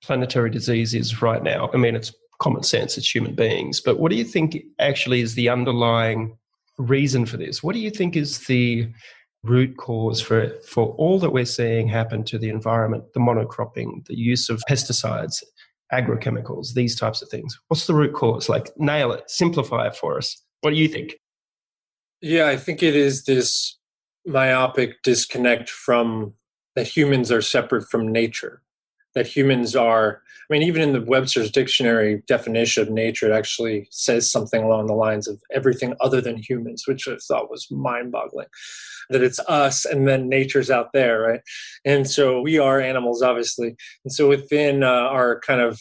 planetary 0.04 0.50
disease 0.50 0.94
is 0.94 1.20
right 1.20 1.42
now? 1.42 1.68
I 1.74 1.76
mean, 1.76 1.96
it's 1.96 2.14
common 2.38 2.62
sense, 2.62 2.96
it's 2.96 3.12
human 3.12 3.34
beings, 3.34 3.80
but 3.80 3.98
what 3.98 4.12
do 4.12 4.16
you 4.16 4.24
think 4.24 4.56
actually 4.78 5.20
is 5.20 5.34
the 5.34 5.48
underlying 5.48 6.38
reason 6.78 7.26
for 7.26 7.38
this? 7.38 7.64
What 7.64 7.72
do 7.72 7.80
you 7.80 7.90
think 7.90 8.14
is 8.14 8.46
the 8.46 8.88
root 9.44 9.76
cause 9.76 10.20
for 10.20 10.48
for 10.66 10.94
all 10.96 11.18
that 11.18 11.30
we're 11.30 11.44
seeing 11.44 11.86
happen 11.86 12.24
to 12.24 12.38
the 12.38 12.48
environment, 12.48 13.04
the 13.12 13.20
monocropping, 13.20 14.06
the 14.06 14.18
use 14.18 14.48
of 14.48 14.62
pesticides, 14.68 15.42
agrochemicals, 15.92 16.74
these 16.74 16.98
types 16.98 17.22
of 17.22 17.28
things. 17.28 17.58
What's 17.68 17.86
the 17.86 17.94
root 17.94 18.14
cause? 18.14 18.48
Like 18.48 18.70
nail 18.78 19.12
it, 19.12 19.30
simplify 19.30 19.86
it 19.86 19.96
for 19.96 20.16
us. 20.16 20.42
What 20.62 20.70
do 20.70 20.76
you 20.76 20.88
think? 20.88 21.14
Yeah, 22.20 22.46
I 22.46 22.56
think 22.56 22.82
it 22.82 22.96
is 22.96 23.24
this 23.24 23.78
myopic 24.26 25.02
disconnect 25.02 25.68
from 25.68 26.32
that 26.74 26.88
humans 26.88 27.30
are 27.30 27.42
separate 27.42 27.88
from 27.88 28.10
nature. 28.10 28.62
That 29.14 29.26
humans 29.26 29.76
are 29.76 30.22
I 30.50 30.52
mean, 30.52 30.62
even 30.62 30.82
in 30.82 30.92
the 30.92 31.00
Webster's 31.00 31.50
dictionary 31.50 32.22
definition 32.26 32.82
of 32.82 32.90
nature, 32.90 33.26
it 33.30 33.34
actually 33.34 33.88
says 33.90 34.30
something 34.30 34.62
along 34.62 34.88
the 34.88 34.94
lines 34.94 35.26
of 35.26 35.40
everything 35.50 35.94
other 36.02 36.20
than 36.20 36.36
humans, 36.36 36.84
which 36.86 37.08
I 37.08 37.16
thought 37.16 37.50
was 37.50 37.70
mind 37.70 38.12
boggling 38.12 38.48
that 39.10 39.22
it's 39.22 39.38
us 39.40 39.84
and 39.84 40.06
then 40.08 40.28
nature's 40.28 40.70
out 40.70 40.92
there, 40.92 41.20
right? 41.20 41.40
And 41.84 42.08
so 42.08 42.40
we 42.40 42.58
are 42.58 42.80
animals, 42.80 43.22
obviously. 43.22 43.76
And 44.04 44.12
so 44.12 44.28
within 44.28 44.82
uh, 44.82 44.88
our 44.88 45.40
kind 45.40 45.60
of 45.60 45.80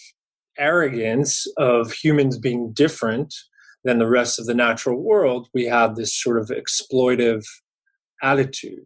arrogance 0.57 1.47
of 1.57 1.91
humans 1.91 2.37
being 2.37 2.73
different 2.73 3.33
than 3.83 3.99
the 3.99 4.07
rest 4.07 4.39
of 4.39 4.45
the 4.45 4.53
natural 4.53 5.01
world, 5.01 5.49
we 5.53 5.65
have 5.65 5.95
this 5.95 6.13
sort 6.13 6.39
of 6.39 6.49
exploitive 6.49 7.43
attitude. 8.21 8.85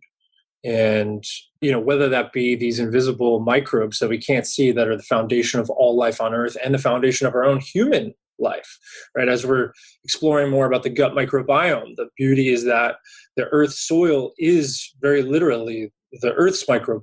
And, 0.67 1.23
you 1.61 1.71
know, 1.71 1.79
whether 1.79 2.09
that 2.09 2.33
be 2.33 2.53
these 2.53 2.77
invisible 2.77 3.39
microbes 3.39 3.99
that 3.99 4.09
we 4.09 4.17
can't 4.17 4.45
see 4.45 4.71
that 4.71 4.87
are 4.87 4.97
the 4.97 5.03
foundation 5.03 5.61
of 5.61 5.69
all 5.69 5.95
life 5.95 6.19
on 6.19 6.33
earth 6.33 6.57
and 6.61 6.73
the 6.73 6.79
foundation 6.79 7.25
of 7.25 7.33
our 7.33 7.45
own 7.45 7.61
human 7.61 8.13
life, 8.37 8.77
right? 9.15 9.29
As 9.29 9.45
we're 9.45 9.71
exploring 10.03 10.51
more 10.51 10.65
about 10.65 10.83
the 10.83 10.89
gut 10.89 11.13
microbiome, 11.13 11.95
the 11.95 12.09
beauty 12.17 12.49
is 12.49 12.65
that 12.65 12.97
the 13.37 13.45
earth's 13.45 13.79
soil 13.79 14.33
is 14.37 14.93
very 15.01 15.21
literally 15.23 15.91
the 16.21 16.33
earth's 16.33 16.65
microbiome. 16.65 17.01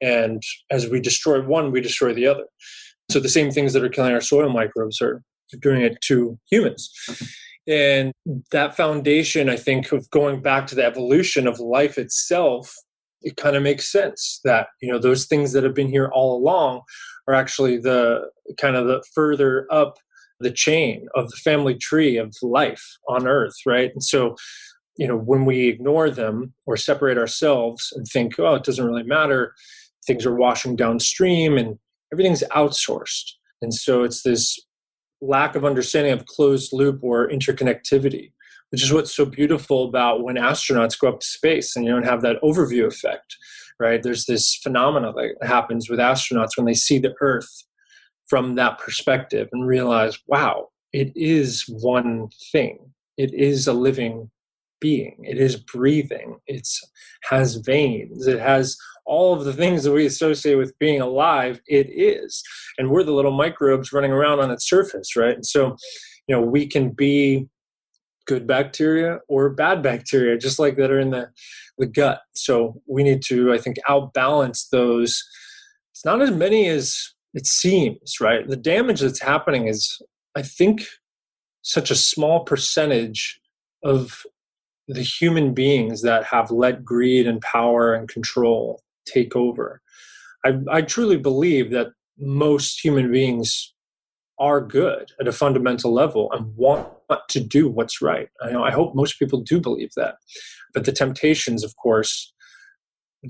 And 0.00 0.42
as 0.70 0.88
we 0.88 0.98
destroy 0.98 1.42
one, 1.42 1.70
we 1.70 1.82
destroy 1.82 2.14
the 2.14 2.26
other. 2.26 2.44
So 3.10 3.20
the 3.20 3.28
same 3.28 3.50
things 3.50 3.74
that 3.74 3.84
are 3.84 3.88
killing 3.90 4.14
our 4.14 4.20
soil 4.20 4.48
microbes 4.48 5.02
are 5.02 5.22
doing 5.60 5.82
it 5.82 6.00
to 6.02 6.38
humans. 6.50 6.90
And 7.68 8.12
that 8.50 8.76
foundation, 8.76 9.50
I 9.50 9.56
think, 9.56 9.92
of 9.92 10.08
going 10.10 10.40
back 10.40 10.66
to 10.68 10.74
the 10.74 10.84
evolution 10.84 11.46
of 11.46 11.60
life 11.60 11.98
itself, 11.98 12.74
it 13.20 13.36
kind 13.36 13.56
of 13.56 13.62
makes 13.62 13.92
sense 13.92 14.40
that, 14.44 14.68
you 14.80 14.90
know, 14.90 14.98
those 14.98 15.26
things 15.26 15.52
that 15.52 15.64
have 15.64 15.74
been 15.74 15.88
here 15.88 16.10
all 16.14 16.36
along 16.36 16.80
are 17.26 17.34
actually 17.34 17.76
the 17.76 18.30
kind 18.58 18.74
of 18.74 18.86
the 18.86 19.04
further 19.14 19.66
up 19.70 19.98
the 20.40 20.50
chain 20.50 21.08
of 21.14 21.28
the 21.30 21.36
family 21.36 21.74
tree 21.74 22.16
of 22.16 22.34
life 22.42 22.96
on 23.08 23.26
earth, 23.26 23.56
right? 23.66 23.90
And 23.92 24.02
so, 24.02 24.36
you 24.96 25.06
know, 25.06 25.16
when 25.16 25.44
we 25.44 25.68
ignore 25.68 26.10
them 26.10 26.54
or 26.66 26.76
separate 26.76 27.18
ourselves 27.18 27.92
and 27.94 28.06
think, 28.06 28.38
oh, 28.38 28.54
it 28.54 28.64
doesn't 28.64 28.86
really 28.86 29.02
matter, 29.02 29.52
things 30.06 30.24
are 30.24 30.34
washing 30.34 30.76
downstream 30.76 31.58
and 31.58 31.78
everything's 32.12 32.44
outsourced. 32.54 33.32
And 33.60 33.74
so 33.74 34.04
it's 34.04 34.22
this 34.22 34.58
lack 35.20 35.54
of 35.56 35.64
understanding 35.64 36.12
of 36.12 36.26
closed 36.26 36.72
loop 36.72 37.00
or 37.02 37.28
interconnectivity 37.28 38.30
which 38.70 38.82
is 38.82 38.92
what's 38.92 39.14
so 39.14 39.24
beautiful 39.24 39.88
about 39.88 40.22
when 40.22 40.36
astronauts 40.36 40.98
go 40.98 41.08
up 41.08 41.20
to 41.20 41.26
space 41.26 41.74
and 41.74 41.84
you 41.84 41.92
don't 41.92 42.04
have 42.04 42.22
that 42.22 42.40
overview 42.42 42.86
effect, 42.86 43.36
right? 43.80 44.02
There's 44.02 44.26
this 44.26 44.58
phenomena 44.62 45.12
that 45.12 45.46
happens 45.46 45.88
with 45.88 45.98
astronauts 45.98 46.56
when 46.56 46.66
they 46.66 46.74
see 46.74 46.98
the 46.98 47.14
Earth 47.20 47.64
from 48.28 48.56
that 48.56 48.78
perspective 48.78 49.48
and 49.52 49.66
realize, 49.66 50.18
wow, 50.26 50.68
it 50.92 51.12
is 51.14 51.64
one 51.80 52.28
thing. 52.52 52.78
It 53.16 53.32
is 53.32 53.66
a 53.66 53.72
living 53.72 54.30
being. 54.80 55.16
It 55.24 55.38
is 55.38 55.56
breathing. 55.56 56.36
It 56.46 56.68
has 57.24 57.56
veins. 57.56 58.26
It 58.26 58.38
has 58.38 58.76
all 59.08 59.32
of 59.34 59.44
the 59.44 59.52
things 59.52 59.82
that 59.82 59.92
we 59.92 60.06
associate 60.06 60.54
with 60.56 60.78
being 60.78 61.00
alive. 61.00 61.60
It 61.66 61.88
is, 61.90 62.42
and 62.76 62.90
we're 62.90 63.02
the 63.02 63.12
little 63.12 63.32
microbes 63.32 63.92
running 63.92 64.12
around 64.12 64.40
on 64.40 64.50
its 64.50 64.68
surface, 64.68 65.16
right? 65.16 65.34
And 65.34 65.46
so, 65.46 65.76
you 66.28 66.36
know, 66.36 66.42
we 66.42 66.66
can 66.66 66.90
be 66.90 67.48
good 68.26 68.46
bacteria 68.46 69.20
or 69.26 69.48
bad 69.48 69.82
bacteria, 69.82 70.36
just 70.36 70.58
like 70.58 70.76
that 70.76 70.90
are 70.90 71.00
in 71.00 71.10
the 71.10 71.30
the 71.78 71.86
gut. 71.86 72.20
So 72.34 72.80
we 72.86 73.02
need 73.02 73.22
to, 73.26 73.52
I 73.52 73.58
think, 73.58 73.78
outbalance 73.88 74.68
those. 74.70 75.24
It's 75.92 76.04
not 76.04 76.20
as 76.20 76.30
many 76.30 76.68
as 76.68 77.14
it 77.34 77.46
seems, 77.46 78.20
right? 78.20 78.46
The 78.46 78.56
damage 78.56 79.00
that's 79.00 79.22
happening 79.22 79.68
is, 79.68 80.00
I 80.36 80.42
think, 80.42 80.86
such 81.62 81.90
a 81.90 81.96
small 81.96 82.44
percentage 82.44 83.40
of 83.82 84.24
the 84.88 85.02
human 85.02 85.54
beings 85.54 86.02
that 86.02 86.24
have 86.24 86.50
let 86.50 86.84
greed 86.84 87.26
and 87.26 87.40
power 87.40 87.94
and 87.94 88.08
control 88.08 88.82
take 89.12 89.36
over. 89.36 89.80
I, 90.44 90.58
I 90.70 90.82
truly 90.82 91.16
believe 91.16 91.70
that 91.72 91.88
most 92.18 92.84
human 92.84 93.10
beings 93.10 93.74
are 94.38 94.60
good 94.60 95.10
at 95.20 95.28
a 95.28 95.32
fundamental 95.32 95.92
level 95.92 96.30
and 96.32 96.54
want 96.56 96.88
to 97.28 97.40
do 97.40 97.68
what's 97.68 98.00
right. 98.00 98.28
I, 98.42 98.50
know, 98.50 98.62
I 98.62 98.70
hope 98.70 98.94
most 98.94 99.18
people 99.18 99.40
do 99.40 99.60
believe 99.60 99.90
that. 99.96 100.16
But 100.74 100.84
the 100.84 100.92
temptations, 100.92 101.64
of 101.64 101.74
course, 101.76 102.32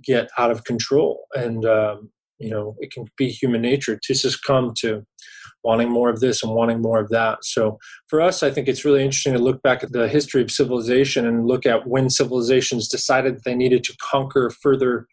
get 0.04 0.28
out 0.36 0.50
of 0.50 0.64
control. 0.64 1.24
And, 1.34 1.64
um, 1.64 2.10
you 2.38 2.50
know, 2.50 2.76
it 2.78 2.92
can 2.92 3.06
be 3.16 3.30
human 3.30 3.62
nature 3.62 3.98
to 4.02 4.14
succumb 4.14 4.72
to 4.78 5.04
wanting 5.64 5.90
more 5.90 6.10
of 6.10 6.20
this 6.20 6.42
and 6.42 6.54
wanting 6.54 6.80
more 6.80 7.00
of 7.00 7.08
that. 7.08 7.44
So 7.44 7.78
for 8.08 8.20
us, 8.20 8.42
I 8.42 8.50
think 8.50 8.68
it's 8.68 8.84
really 8.84 9.02
interesting 9.02 9.32
to 9.32 9.38
look 9.38 9.62
back 9.62 9.82
at 9.82 9.92
the 9.92 10.08
history 10.08 10.42
of 10.42 10.50
civilization 10.50 11.26
and 11.26 11.46
look 11.46 11.66
at 11.66 11.86
when 11.86 12.10
civilizations 12.10 12.86
decided 12.88 13.40
they 13.44 13.54
needed 13.54 13.82
to 13.84 13.96
conquer 14.00 14.50
further 14.50 15.06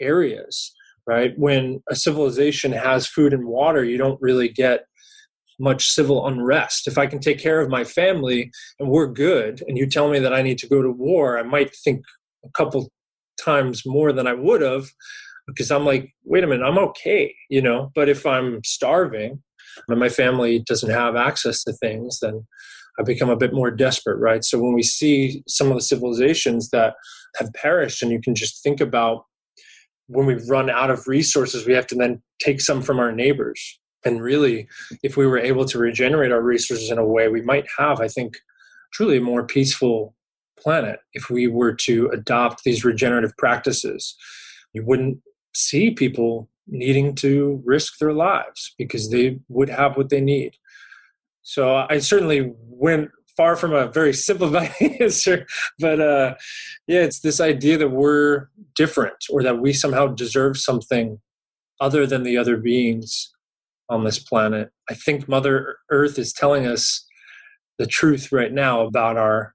areas, 0.00 0.72
right? 1.06 1.32
When 1.36 1.82
a 1.88 1.96
civilization 1.96 2.72
has 2.72 3.06
food 3.06 3.32
and 3.32 3.46
water, 3.46 3.84
you 3.84 3.98
don't 3.98 4.20
really 4.20 4.48
get 4.48 4.84
much 5.58 5.88
civil 5.88 6.26
unrest. 6.26 6.88
If 6.88 6.96
I 6.98 7.06
can 7.06 7.20
take 7.20 7.38
care 7.38 7.60
of 7.60 7.68
my 7.68 7.84
family 7.84 8.50
and 8.78 8.88
we're 8.88 9.06
good, 9.06 9.62
and 9.68 9.76
you 9.76 9.86
tell 9.86 10.10
me 10.10 10.18
that 10.18 10.32
I 10.32 10.42
need 10.42 10.58
to 10.58 10.68
go 10.68 10.82
to 10.82 10.90
war, 10.90 11.38
I 11.38 11.42
might 11.42 11.74
think 11.84 12.02
a 12.44 12.50
couple 12.50 12.90
times 13.38 13.82
more 13.86 14.12
than 14.12 14.26
I 14.26 14.32
would 14.32 14.62
have 14.62 14.86
because 15.46 15.70
I'm 15.70 15.84
like, 15.84 16.12
wait 16.24 16.44
a 16.44 16.46
minute, 16.46 16.64
I'm 16.64 16.78
okay, 16.78 17.34
you 17.48 17.60
know. 17.60 17.90
But 17.94 18.08
if 18.08 18.24
I'm 18.24 18.62
starving 18.64 19.42
and 19.88 20.00
my 20.00 20.08
family 20.08 20.60
doesn't 20.60 20.90
have 20.90 21.16
access 21.16 21.62
to 21.64 21.72
things, 21.74 22.20
then 22.20 22.46
I 22.98 23.02
become 23.02 23.30
a 23.30 23.36
bit 23.36 23.52
more 23.52 23.70
desperate, 23.70 24.18
right? 24.18 24.44
So 24.44 24.58
when 24.58 24.74
we 24.74 24.82
see 24.82 25.42
some 25.48 25.68
of 25.68 25.74
the 25.74 25.82
civilizations 25.82 26.70
that 26.70 26.94
have 27.36 27.52
perished, 27.54 28.02
and 28.02 28.10
you 28.10 28.20
can 28.20 28.34
just 28.34 28.62
think 28.62 28.80
about 28.80 29.24
when 30.10 30.26
we 30.26 30.34
run 30.48 30.68
out 30.68 30.90
of 30.90 31.06
resources, 31.06 31.66
we 31.66 31.72
have 31.72 31.86
to 31.86 31.94
then 31.94 32.20
take 32.40 32.60
some 32.60 32.82
from 32.82 32.98
our 32.98 33.12
neighbors. 33.12 33.78
And 34.04 34.20
really, 34.20 34.66
if 35.02 35.16
we 35.16 35.26
were 35.26 35.38
able 35.38 35.64
to 35.66 35.78
regenerate 35.78 36.32
our 36.32 36.42
resources 36.42 36.90
in 36.90 36.98
a 36.98 37.06
way, 37.06 37.28
we 37.28 37.42
might 37.42 37.66
have, 37.78 38.00
I 38.00 38.08
think, 38.08 38.36
truly 38.92 39.18
a 39.18 39.20
more 39.20 39.46
peaceful 39.46 40.14
planet 40.58 40.98
if 41.12 41.30
we 41.30 41.46
were 41.46 41.74
to 41.74 42.08
adopt 42.08 42.64
these 42.64 42.84
regenerative 42.84 43.36
practices. 43.38 44.16
You 44.72 44.84
wouldn't 44.84 45.18
see 45.54 45.92
people 45.92 46.48
needing 46.66 47.14
to 47.16 47.62
risk 47.64 47.98
their 47.98 48.12
lives 48.12 48.74
because 48.78 49.10
they 49.10 49.38
would 49.48 49.68
have 49.68 49.96
what 49.96 50.08
they 50.08 50.20
need. 50.20 50.54
So 51.42 51.86
I 51.88 51.98
certainly 51.98 52.52
went 52.56 53.10
far 53.40 53.56
from 53.56 53.72
a 53.72 53.86
very 53.86 54.12
simplified 54.12 54.70
answer, 55.00 55.46
but 55.78 55.98
uh, 55.98 56.34
yeah, 56.86 57.00
it's 57.00 57.20
this 57.20 57.40
idea 57.40 57.78
that 57.78 57.88
we're 57.88 58.48
different 58.76 59.16
or 59.30 59.42
that 59.42 59.60
we 59.60 59.72
somehow 59.72 60.06
deserve 60.06 60.58
something 60.58 61.18
other 61.80 62.06
than 62.06 62.22
the 62.22 62.36
other 62.36 62.58
beings 62.58 63.32
on 63.88 64.04
this 64.04 64.18
planet. 64.18 64.68
I 64.90 64.94
think 64.94 65.26
Mother 65.26 65.78
Earth 65.90 66.18
is 66.18 66.34
telling 66.34 66.66
us 66.66 67.02
the 67.78 67.86
truth 67.86 68.30
right 68.30 68.52
now 68.52 68.82
about 68.82 69.16
our, 69.16 69.54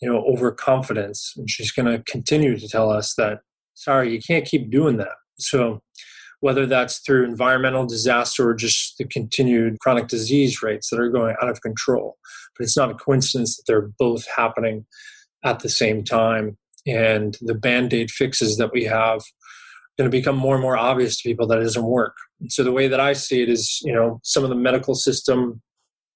you 0.00 0.08
know, 0.08 0.24
overconfidence, 0.24 1.34
and 1.36 1.50
she's 1.50 1.72
going 1.72 1.86
to 1.86 2.04
continue 2.04 2.56
to 2.56 2.68
tell 2.68 2.88
us 2.88 3.14
that. 3.16 3.40
Sorry, 3.74 4.12
you 4.12 4.20
can't 4.24 4.46
keep 4.46 4.70
doing 4.70 4.96
that. 4.98 5.16
So, 5.40 5.82
whether 6.40 6.66
that's 6.66 6.98
through 7.00 7.24
environmental 7.24 7.86
disaster 7.86 8.48
or 8.48 8.54
just 8.54 8.96
the 8.98 9.04
continued 9.04 9.78
chronic 9.80 10.08
disease 10.08 10.62
rates 10.62 10.90
that 10.90 11.00
are 11.00 11.10
going 11.10 11.34
out 11.42 11.48
of 11.48 11.60
control. 11.62 12.16
But 12.56 12.64
it's 12.64 12.76
not 12.76 12.90
a 12.90 12.94
coincidence 12.94 13.56
that 13.56 13.64
they're 13.66 13.90
both 13.98 14.26
happening 14.36 14.86
at 15.44 15.60
the 15.60 15.68
same 15.68 16.04
time. 16.04 16.56
And 16.86 17.36
the 17.40 17.54
band 17.54 17.92
aid 17.92 18.10
fixes 18.10 18.56
that 18.56 18.72
we 18.72 18.84
have 18.84 19.20
going 19.98 20.08
to 20.10 20.16
become 20.16 20.36
more 20.36 20.54
and 20.54 20.62
more 20.62 20.76
obvious 20.76 21.16
to 21.16 21.28
people 21.28 21.46
that 21.48 21.58
it 21.58 21.64
doesn't 21.64 21.84
work. 21.84 22.14
So 22.48 22.62
the 22.62 22.72
way 22.72 22.86
that 22.86 23.00
I 23.00 23.14
see 23.14 23.42
it 23.42 23.48
is, 23.48 23.80
you 23.84 23.92
know, 23.92 24.20
some 24.22 24.44
of 24.44 24.48
the 24.48 24.56
medical 24.56 24.94
system 24.94 25.60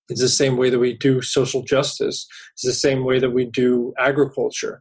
is 0.08 0.20
the 0.20 0.28
same 0.28 0.56
way 0.56 0.70
that 0.70 0.78
we 0.78 0.96
do 0.96 1.22
social 1.22 1.62
justice. 1.62 2.26
It's 2.54 2.64
the 2.64 2.72
same 2.72 3.04
way 3.04 3.18
that 3.18 3.30
we 3.30 3.46
do 3.46 3.92
agriculture. 3.98 4.80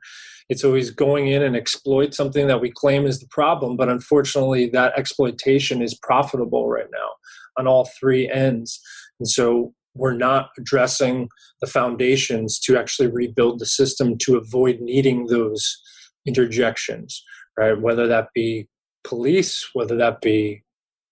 It's 0.49 0.63
always 0.65 0.91
going 0.91 1.27
in 1.27 1.41
and 1.41 1.55
exploit 1.55 2.13
something 2.13 2.47
that 2.47 2.59
we 2.59 2.71
claim 2.71 3.05
is 3.05 3.19
the 3.19 3.27
problem, 3.29 3.77
but 3.77 3.89
unfortunately, 3.89 4.69
that 4.71 4.93
exploitation 4.97 5.81
is 5.81 5.97
profitable 5.97 6.67
right 6.67 6.89
now 6.91 7.09
on 7.57 7.67
all 7.67 7.89
three 7.99 8.29
ends. 8.29 8.79
And 9.19 9.29
so 9.29 9.73
we're 9.93 10.13
not 10.13 10.49
addressing 10.57 11.29
the 11.61 11.67
foundations 11.67 12.59
to 12.59 12.77
actually 12.77 13.07
rebuild 13.07 13.59
the 13.59 13.65
system 13.65 14.17
to 14.19 14.37
avoid 14.37 14.79
needing 14.79 15.27
those 15.27 15.81
interjections, 16.25 17.23
right? 17.57 17.79
Whether 17.79 18.07
that 18.07 18.29
be 18.33 18.67
police, 19.03 19.69
whether 19.73 19.95
that 19.97 20.21
be 20.21 20.63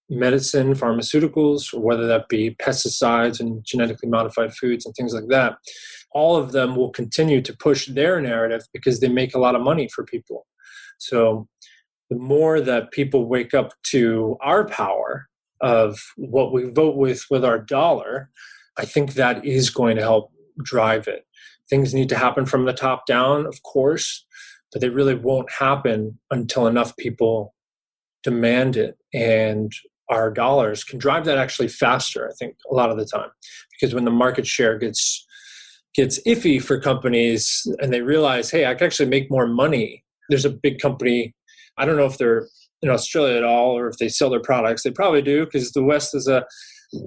medicine, 0.10 0.74
pharmaceuticals, 0.74 1.74
or 1.74 1.82
whether 1.82 2.08
that 2.08 2.30
be 2.30 2.56
pesticides 2.62 3.40
and 3.40 3.64
genetically 3.64 4.10
modified 4.10 4.54
foods 4.54 4.86
and 4.86 4.96
things 4.96 5.14
like 5.14 5.28
that, 5.30 5.58
all 6.12 6.36
of 6.36 6.52
them 6.52 6.76
will 6.76 6.90
continue 6.90 7.42
to 7.42 7.56
push 7.58 7.88
their 7.88 8.20
narrative 8.20 8.62
because 8.74 9.00
they 9.00 9.10
make 9.10 9.36
a 9.36 9.40
lot 9.40 9.56
of 9.56 9.62
money 9.62 9.88
for 9.94 10.04
people. 10.04 10.48
So 10.98 11.48
the 12.10 12.18
more 12.18 12.60
that 12.60 12.92
people 12.92 13.28
wake 13.28 13.54
up 13.54 13.74
to 13.84 14.38
our 14.42 14.68
power 14.68 15.30
of 15.62 16.00
what 16.16 16.52
we 16.52 16.70
vote 16.70 16.96
with 16.96 17.26
with 17.30 17.46
our 17.46 17.60
dollar, 17.60 18.30
I 18.78 18.86
think 18.86 19.14
that 19.14 19.46
is 19.46 19.70
going 19.70 19.98
to 19.98 20.02
help 20.02 20.32
drive 20.64 21.08
it. 21.08 21.26
Things 21.70 21.94
need 21.94 22.10
to 22.10 22.18
happen 22.18 22.46
from 22.46 22.66
the 22.66 22.74
top 22.74 23.06
down, 23.06 23.46
of 23.46 23.62
course, 23.64 24.26
but 24.72 24.82
they 24.82 24.90
really 24.90 25.16
won't 25.16 25.52
happen 25.52 26.20
until 26.32 26.66
enough 26.66 26.98
people 26.98 27.54
demand 28.24 28.76
it 28.76 28.98
and 29.14 29.72
our 30.10 30.32
dollars 30.32 30.84
can 30.84 31.00
drive 31.00 31.26
that 31.26 31.38
actually 31.38 31.68
faster 31.68 32.28
i 32.30 32.34
think 32.40 32.56
a 32.70 32.74
lot 32.74 32.90
of 32.90 32.98
the 32.98 33.06
time. 33.06 33.30
Because 33.72 33.94
when 33.94 34.06
the 34.06 34.12
market 34.12 34.46
share 34.46 34.78
gets 34.78 35.26
gets 35.96 36.22
iffy 36.28 36.62
for 36.62 36.80
companies 36.80 37.68
and 37.80 37.92
they 37.94 38.02
realize 38.02 38.52
hey 38.52 38.66
i 38.66 38.76
can 38.76 38.86
actually 38.86 39.10
make 39.10 39.32
more 39.32 39.48
money 39.48 40.04
there's 40.30 40.46
a 40.46 40.50
big 40.50 40.80
company 40.80 41.34
i 41.78 41.86
don't 41.86 41.98
know 41.98 42.06
if 42.06 42.18
they're 42.18 42.48
in 42.82 42.90
australia 42.90 43.38
at 43.38 43.44
all 43.44 43.78
or 43.78 43.88
if 43.88 43.98
they 43.98 44.10
sell 44.10 44.30
their 44.30 44.42
products 44.42 44.84
they 44.84 44.92
probably 44.92 45.22
do 45.22 45.46
because 45.46 45.72
the 45.72 45.84
west 45.84 46.14
is 46.14 46.28
a 46.28 46.46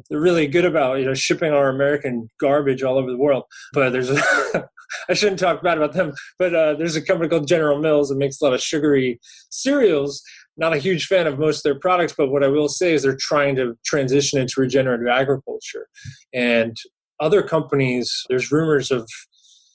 they're 0.08 0.20
really 0.20 0.46
good 0.46 0.64
about 0.64 0.98
you 0.98 1.04
know 1.04 1.14
shipping 1.14 1.52
our 1.52 1.68
american 1.68 2.28
garbage 2.40 2.82
all 2.82 2.98
over 2.98 3.10
the 3.10 3.16
world. 3.16 3.44
But 3.72 3.90
there's 3.90 4.10
a 4.10 4.22
I 5.08 5.14
shouldn't 5.14 5.38
talk 5.38 5.62
bad 5.62 5.78
about 5.78 5.94
them, 5.94 6.12
but 6.38 6.54
uh, 6.54 6.74
there's 6.74 6.96
a 6.96 7.02
company 7.02 7.28
called 7.28 7.48
General 7.48 7.80
Mills 7.80 8.10
that 8.10 8.18
makes 8.18 8.40
a 8.40 8.44
lot 8.44 8.52
of 8.52 8.60
sugary 8.60 9.18
cereals 9.48 10.22
not 10.56 10.74
a 10.74 10.78
huge 10.78 11.06
fan 11.06 11.26
of 11.26 11.38
most 11.38 11.58
of 11.58 11.62
their 11.64 11.78
products, 11.78 12.14
but 12.16 12.30
what 12.30 12.44
I 12.44 12.48
will 12.48 12.68
say 12.68 12.92
is 12.92 13.02
they're 13.02 13.16
trying 13.18 13.56
to 13.56 13.76
transition 13.84 14.38
into 14.38 14.60
regenerative 14.60 15.08
agriculture. 15.08 15.88
And 16.32 16.76
other 17.20 17.42
companies, 17.42 18.24
there's 18.28 18.52
rumors 18.52 18.90
of 18.90 19.08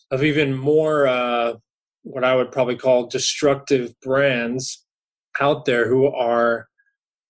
of 0.10 0.24
even 0.24 0.56
more 0.56 1.08
uh, 1.08 1.54
what 2.04 2.24
I 2.24 2.36
would 2.36 2.52
probably 2.52 2.78
call 2.78 3.08
destructive 3.08 3.94
brands 4.02 4.86
out 5.40 5.66
there 5.66 5.88
who 5.88 6.08
are 6.08 6.68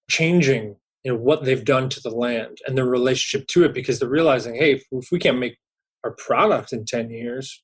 changing 0.10 0.76
you 1.04 1.12
know 1.12 1.18
what 1.18 1.44
they've 1.44 1.66
done 1.66 1.90
to 1.90 2.02
the 2.02 2.10
land 2.10 2.58
and 2.66 2.78
their 2.78 2.86
relationship 2.86 3.48
to 3.48 3.64
it 3.64 3.74
because 3.74 4.00
they're 4.00 4.10
realizing 4.10 4.56
hey 4.56 4.82
if, 4.92 5.08
we 5.12 5.20
can't 5.20 5.40
make 5.40 5.58
our 6.04 6.12
product 6.12 6.72
in 6.72 6.86
10 6.86 7.10
years 7.10 7.62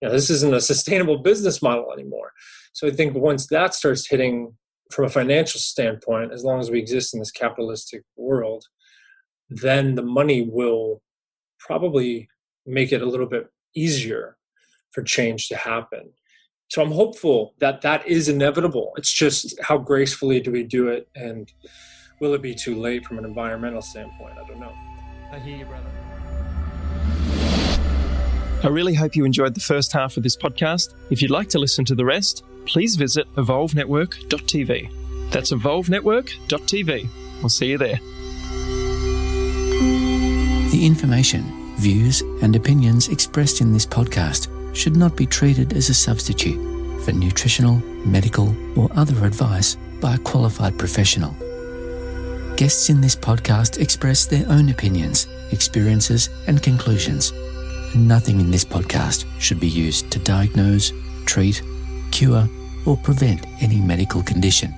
you 0.00 0.08
know, 0.08 0.14
this 0.14 0.30
isn't 0.30 0.54
a 0.54 0.60
sustainable 0.60 1.18
business 1.18 1.62
model 1.62 1.92
anymore 1.92 2.32
so 2.72 2.86
i 2.86 2.90
think 2.90 3.14
once 3.14 3.46
that 3.48 3.74
starts 3.74 4.08
hitting 4.08 4.54
from 4.90 5.04
a 5.04 5.10
financial 5.10 5.60
standpoint, 5.60 6.32
as 6.32 6.44
long 6.44 6.60
as 6.60 6.70
we 6.70 6.78
exist 6.78 7.14
in 7.14 7.20
this 7.20 7.30
capitalistic 7.30 8.02
world, 8.16 8.64
then 9.50 9.94
the 9.94 10.02
money 10.02 10.48
will 10.50 11.02
probably 11.58 12.28
make 12.66 12.92
it 12.92 13.02
a 13.02 13.06
little 13.06 13.26
bit 13.26 13.48
easier 13.74 14.36
for 14.92 15.02
change 15.02 15.48
to 15.48 15.56
happen. 15.56 16.10
So 16.70 16.82
I'm 16.82 16.92
hopeful 16.92 17.54
that 17.60 17.80
that 17.82 18.06
is 18.06 18.28
inevitable. 18.28 18.92
It's 18.96 19.12
just 19.12 19.58
how 19.62 19.78
gracefully 19.78 20.40
do 20.40 20.50
we 20.52 20.64
do 20.64 20.88
it, 20.88 21.08
and 21.14 21.50
will 22.20 22.34
it 22.34 22.42
be 22.42 22.54
too 22.54 22.74
late 22.74 23.06
from 23.06 23.18
an 23.18 23.24
environmental 23.24 23.80
standpoint? 23.80 24.38
I 24.38 24.46
don't 24.46 24.60
know. 24.60 24.74
I 25.32 25.38
hear 25.38 25.56
you, 25.56 25.64
brother. 25.64 25.86
I 28.62 28.68
really 28.68 28.94
hope 28.94 29.14
you 29.14 29.24
enjoyed 29.24 29.54
the 29.54 29.60
first 29.60 29.92
half 29.92 30.16
of 30.16 30.24
this 30.24 30.36
podcast. 30.36 30.94
If 31.10 31.22
you'd 31.22 31.30
like 31.30 31.48
to 31.50 31.58
listen 31.58 31.84
to 31.86 31.94
the 31.94 32.04
rest, 32.04 32.42
please 32.68 32.94
visit 32.96 33.26
evolvenetwork.tv. 33.34 35.30
That's 35.30 35.50
evolvenetwork.tv. 35.52 37.08
We'll 37.40 37.48
see 37.48 37.70
you 37.70 37.78
there. 37.78 37.98
The 40.70 40.80
information, 40.84 41.74
views, 41.76 42.22
and 42.42 42.54
opinions 42.54 43.08
expressed 43.08 43.60
in 43.60 43.72
this 43.72 43.86
podcast 43.86 44.48
should 44.76 44.96
not 44.96 45.16
be 45.16 45.26
treated 45.26 45.72
as 45.72 45.88
a 45.88 45.94
substitute 45.94 47.02
for 47.04 47.12
nutritional, 47.12 47.78
medical, 48.06 48.54
or 48.78 48.88
other 48.94 49.24
advice 49.24 49.76
by 50.00 50.14
a 50.14 50.18
qualified 50.18 50.78
professional. 50.78 51.34
Guests 52.56 52.90
in 52.90 53.00
this 53.00 53.16
podcast 53.16 53.80
express 53.80 54.26
their 54.26 54.46
own 54.48 54.68
opinions, 54.68 55.26
experiences, 55.50 56.28
and 56.46 56.62
conclusions 56.62 57.32
Nothing 57.94 58.38
in 58.40 58.50
this 58.50 58.66
podcast 58.66 59.24
should 59.40 59.58
be 59.58 59.68
used 59.68 60.10
to 60.10 60.18
diagnose, 60.18 60.92
treat, 61.24 61.62
cure, 62.10 62.46
or 62.88 62.96
prevent 62.96 63.46
any 63.60 63.80
medical 63.80 64.22
condition. 64.22 64.74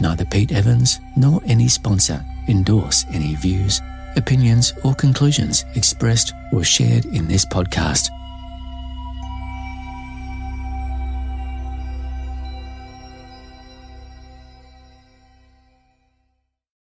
Neither 0.00 0.24
Pete 0.24 0.52
Evans 0.52 1.00
nor 1.16 1.42
any 1.44 1.68
sponsor 1.68 2.24
endorse 2.48 3.04
any 3.12 3.34
views, 3.34 3.80
opinions, 4.16 4.72
or 4.84 4.94
conclusions 4.94 5.64
expressed 5.74 6.32
or 6.52 6.62
shared 6.62 7.04
in 7.06 7.26
this 7.26 7.44
podcast. 7.44 8.08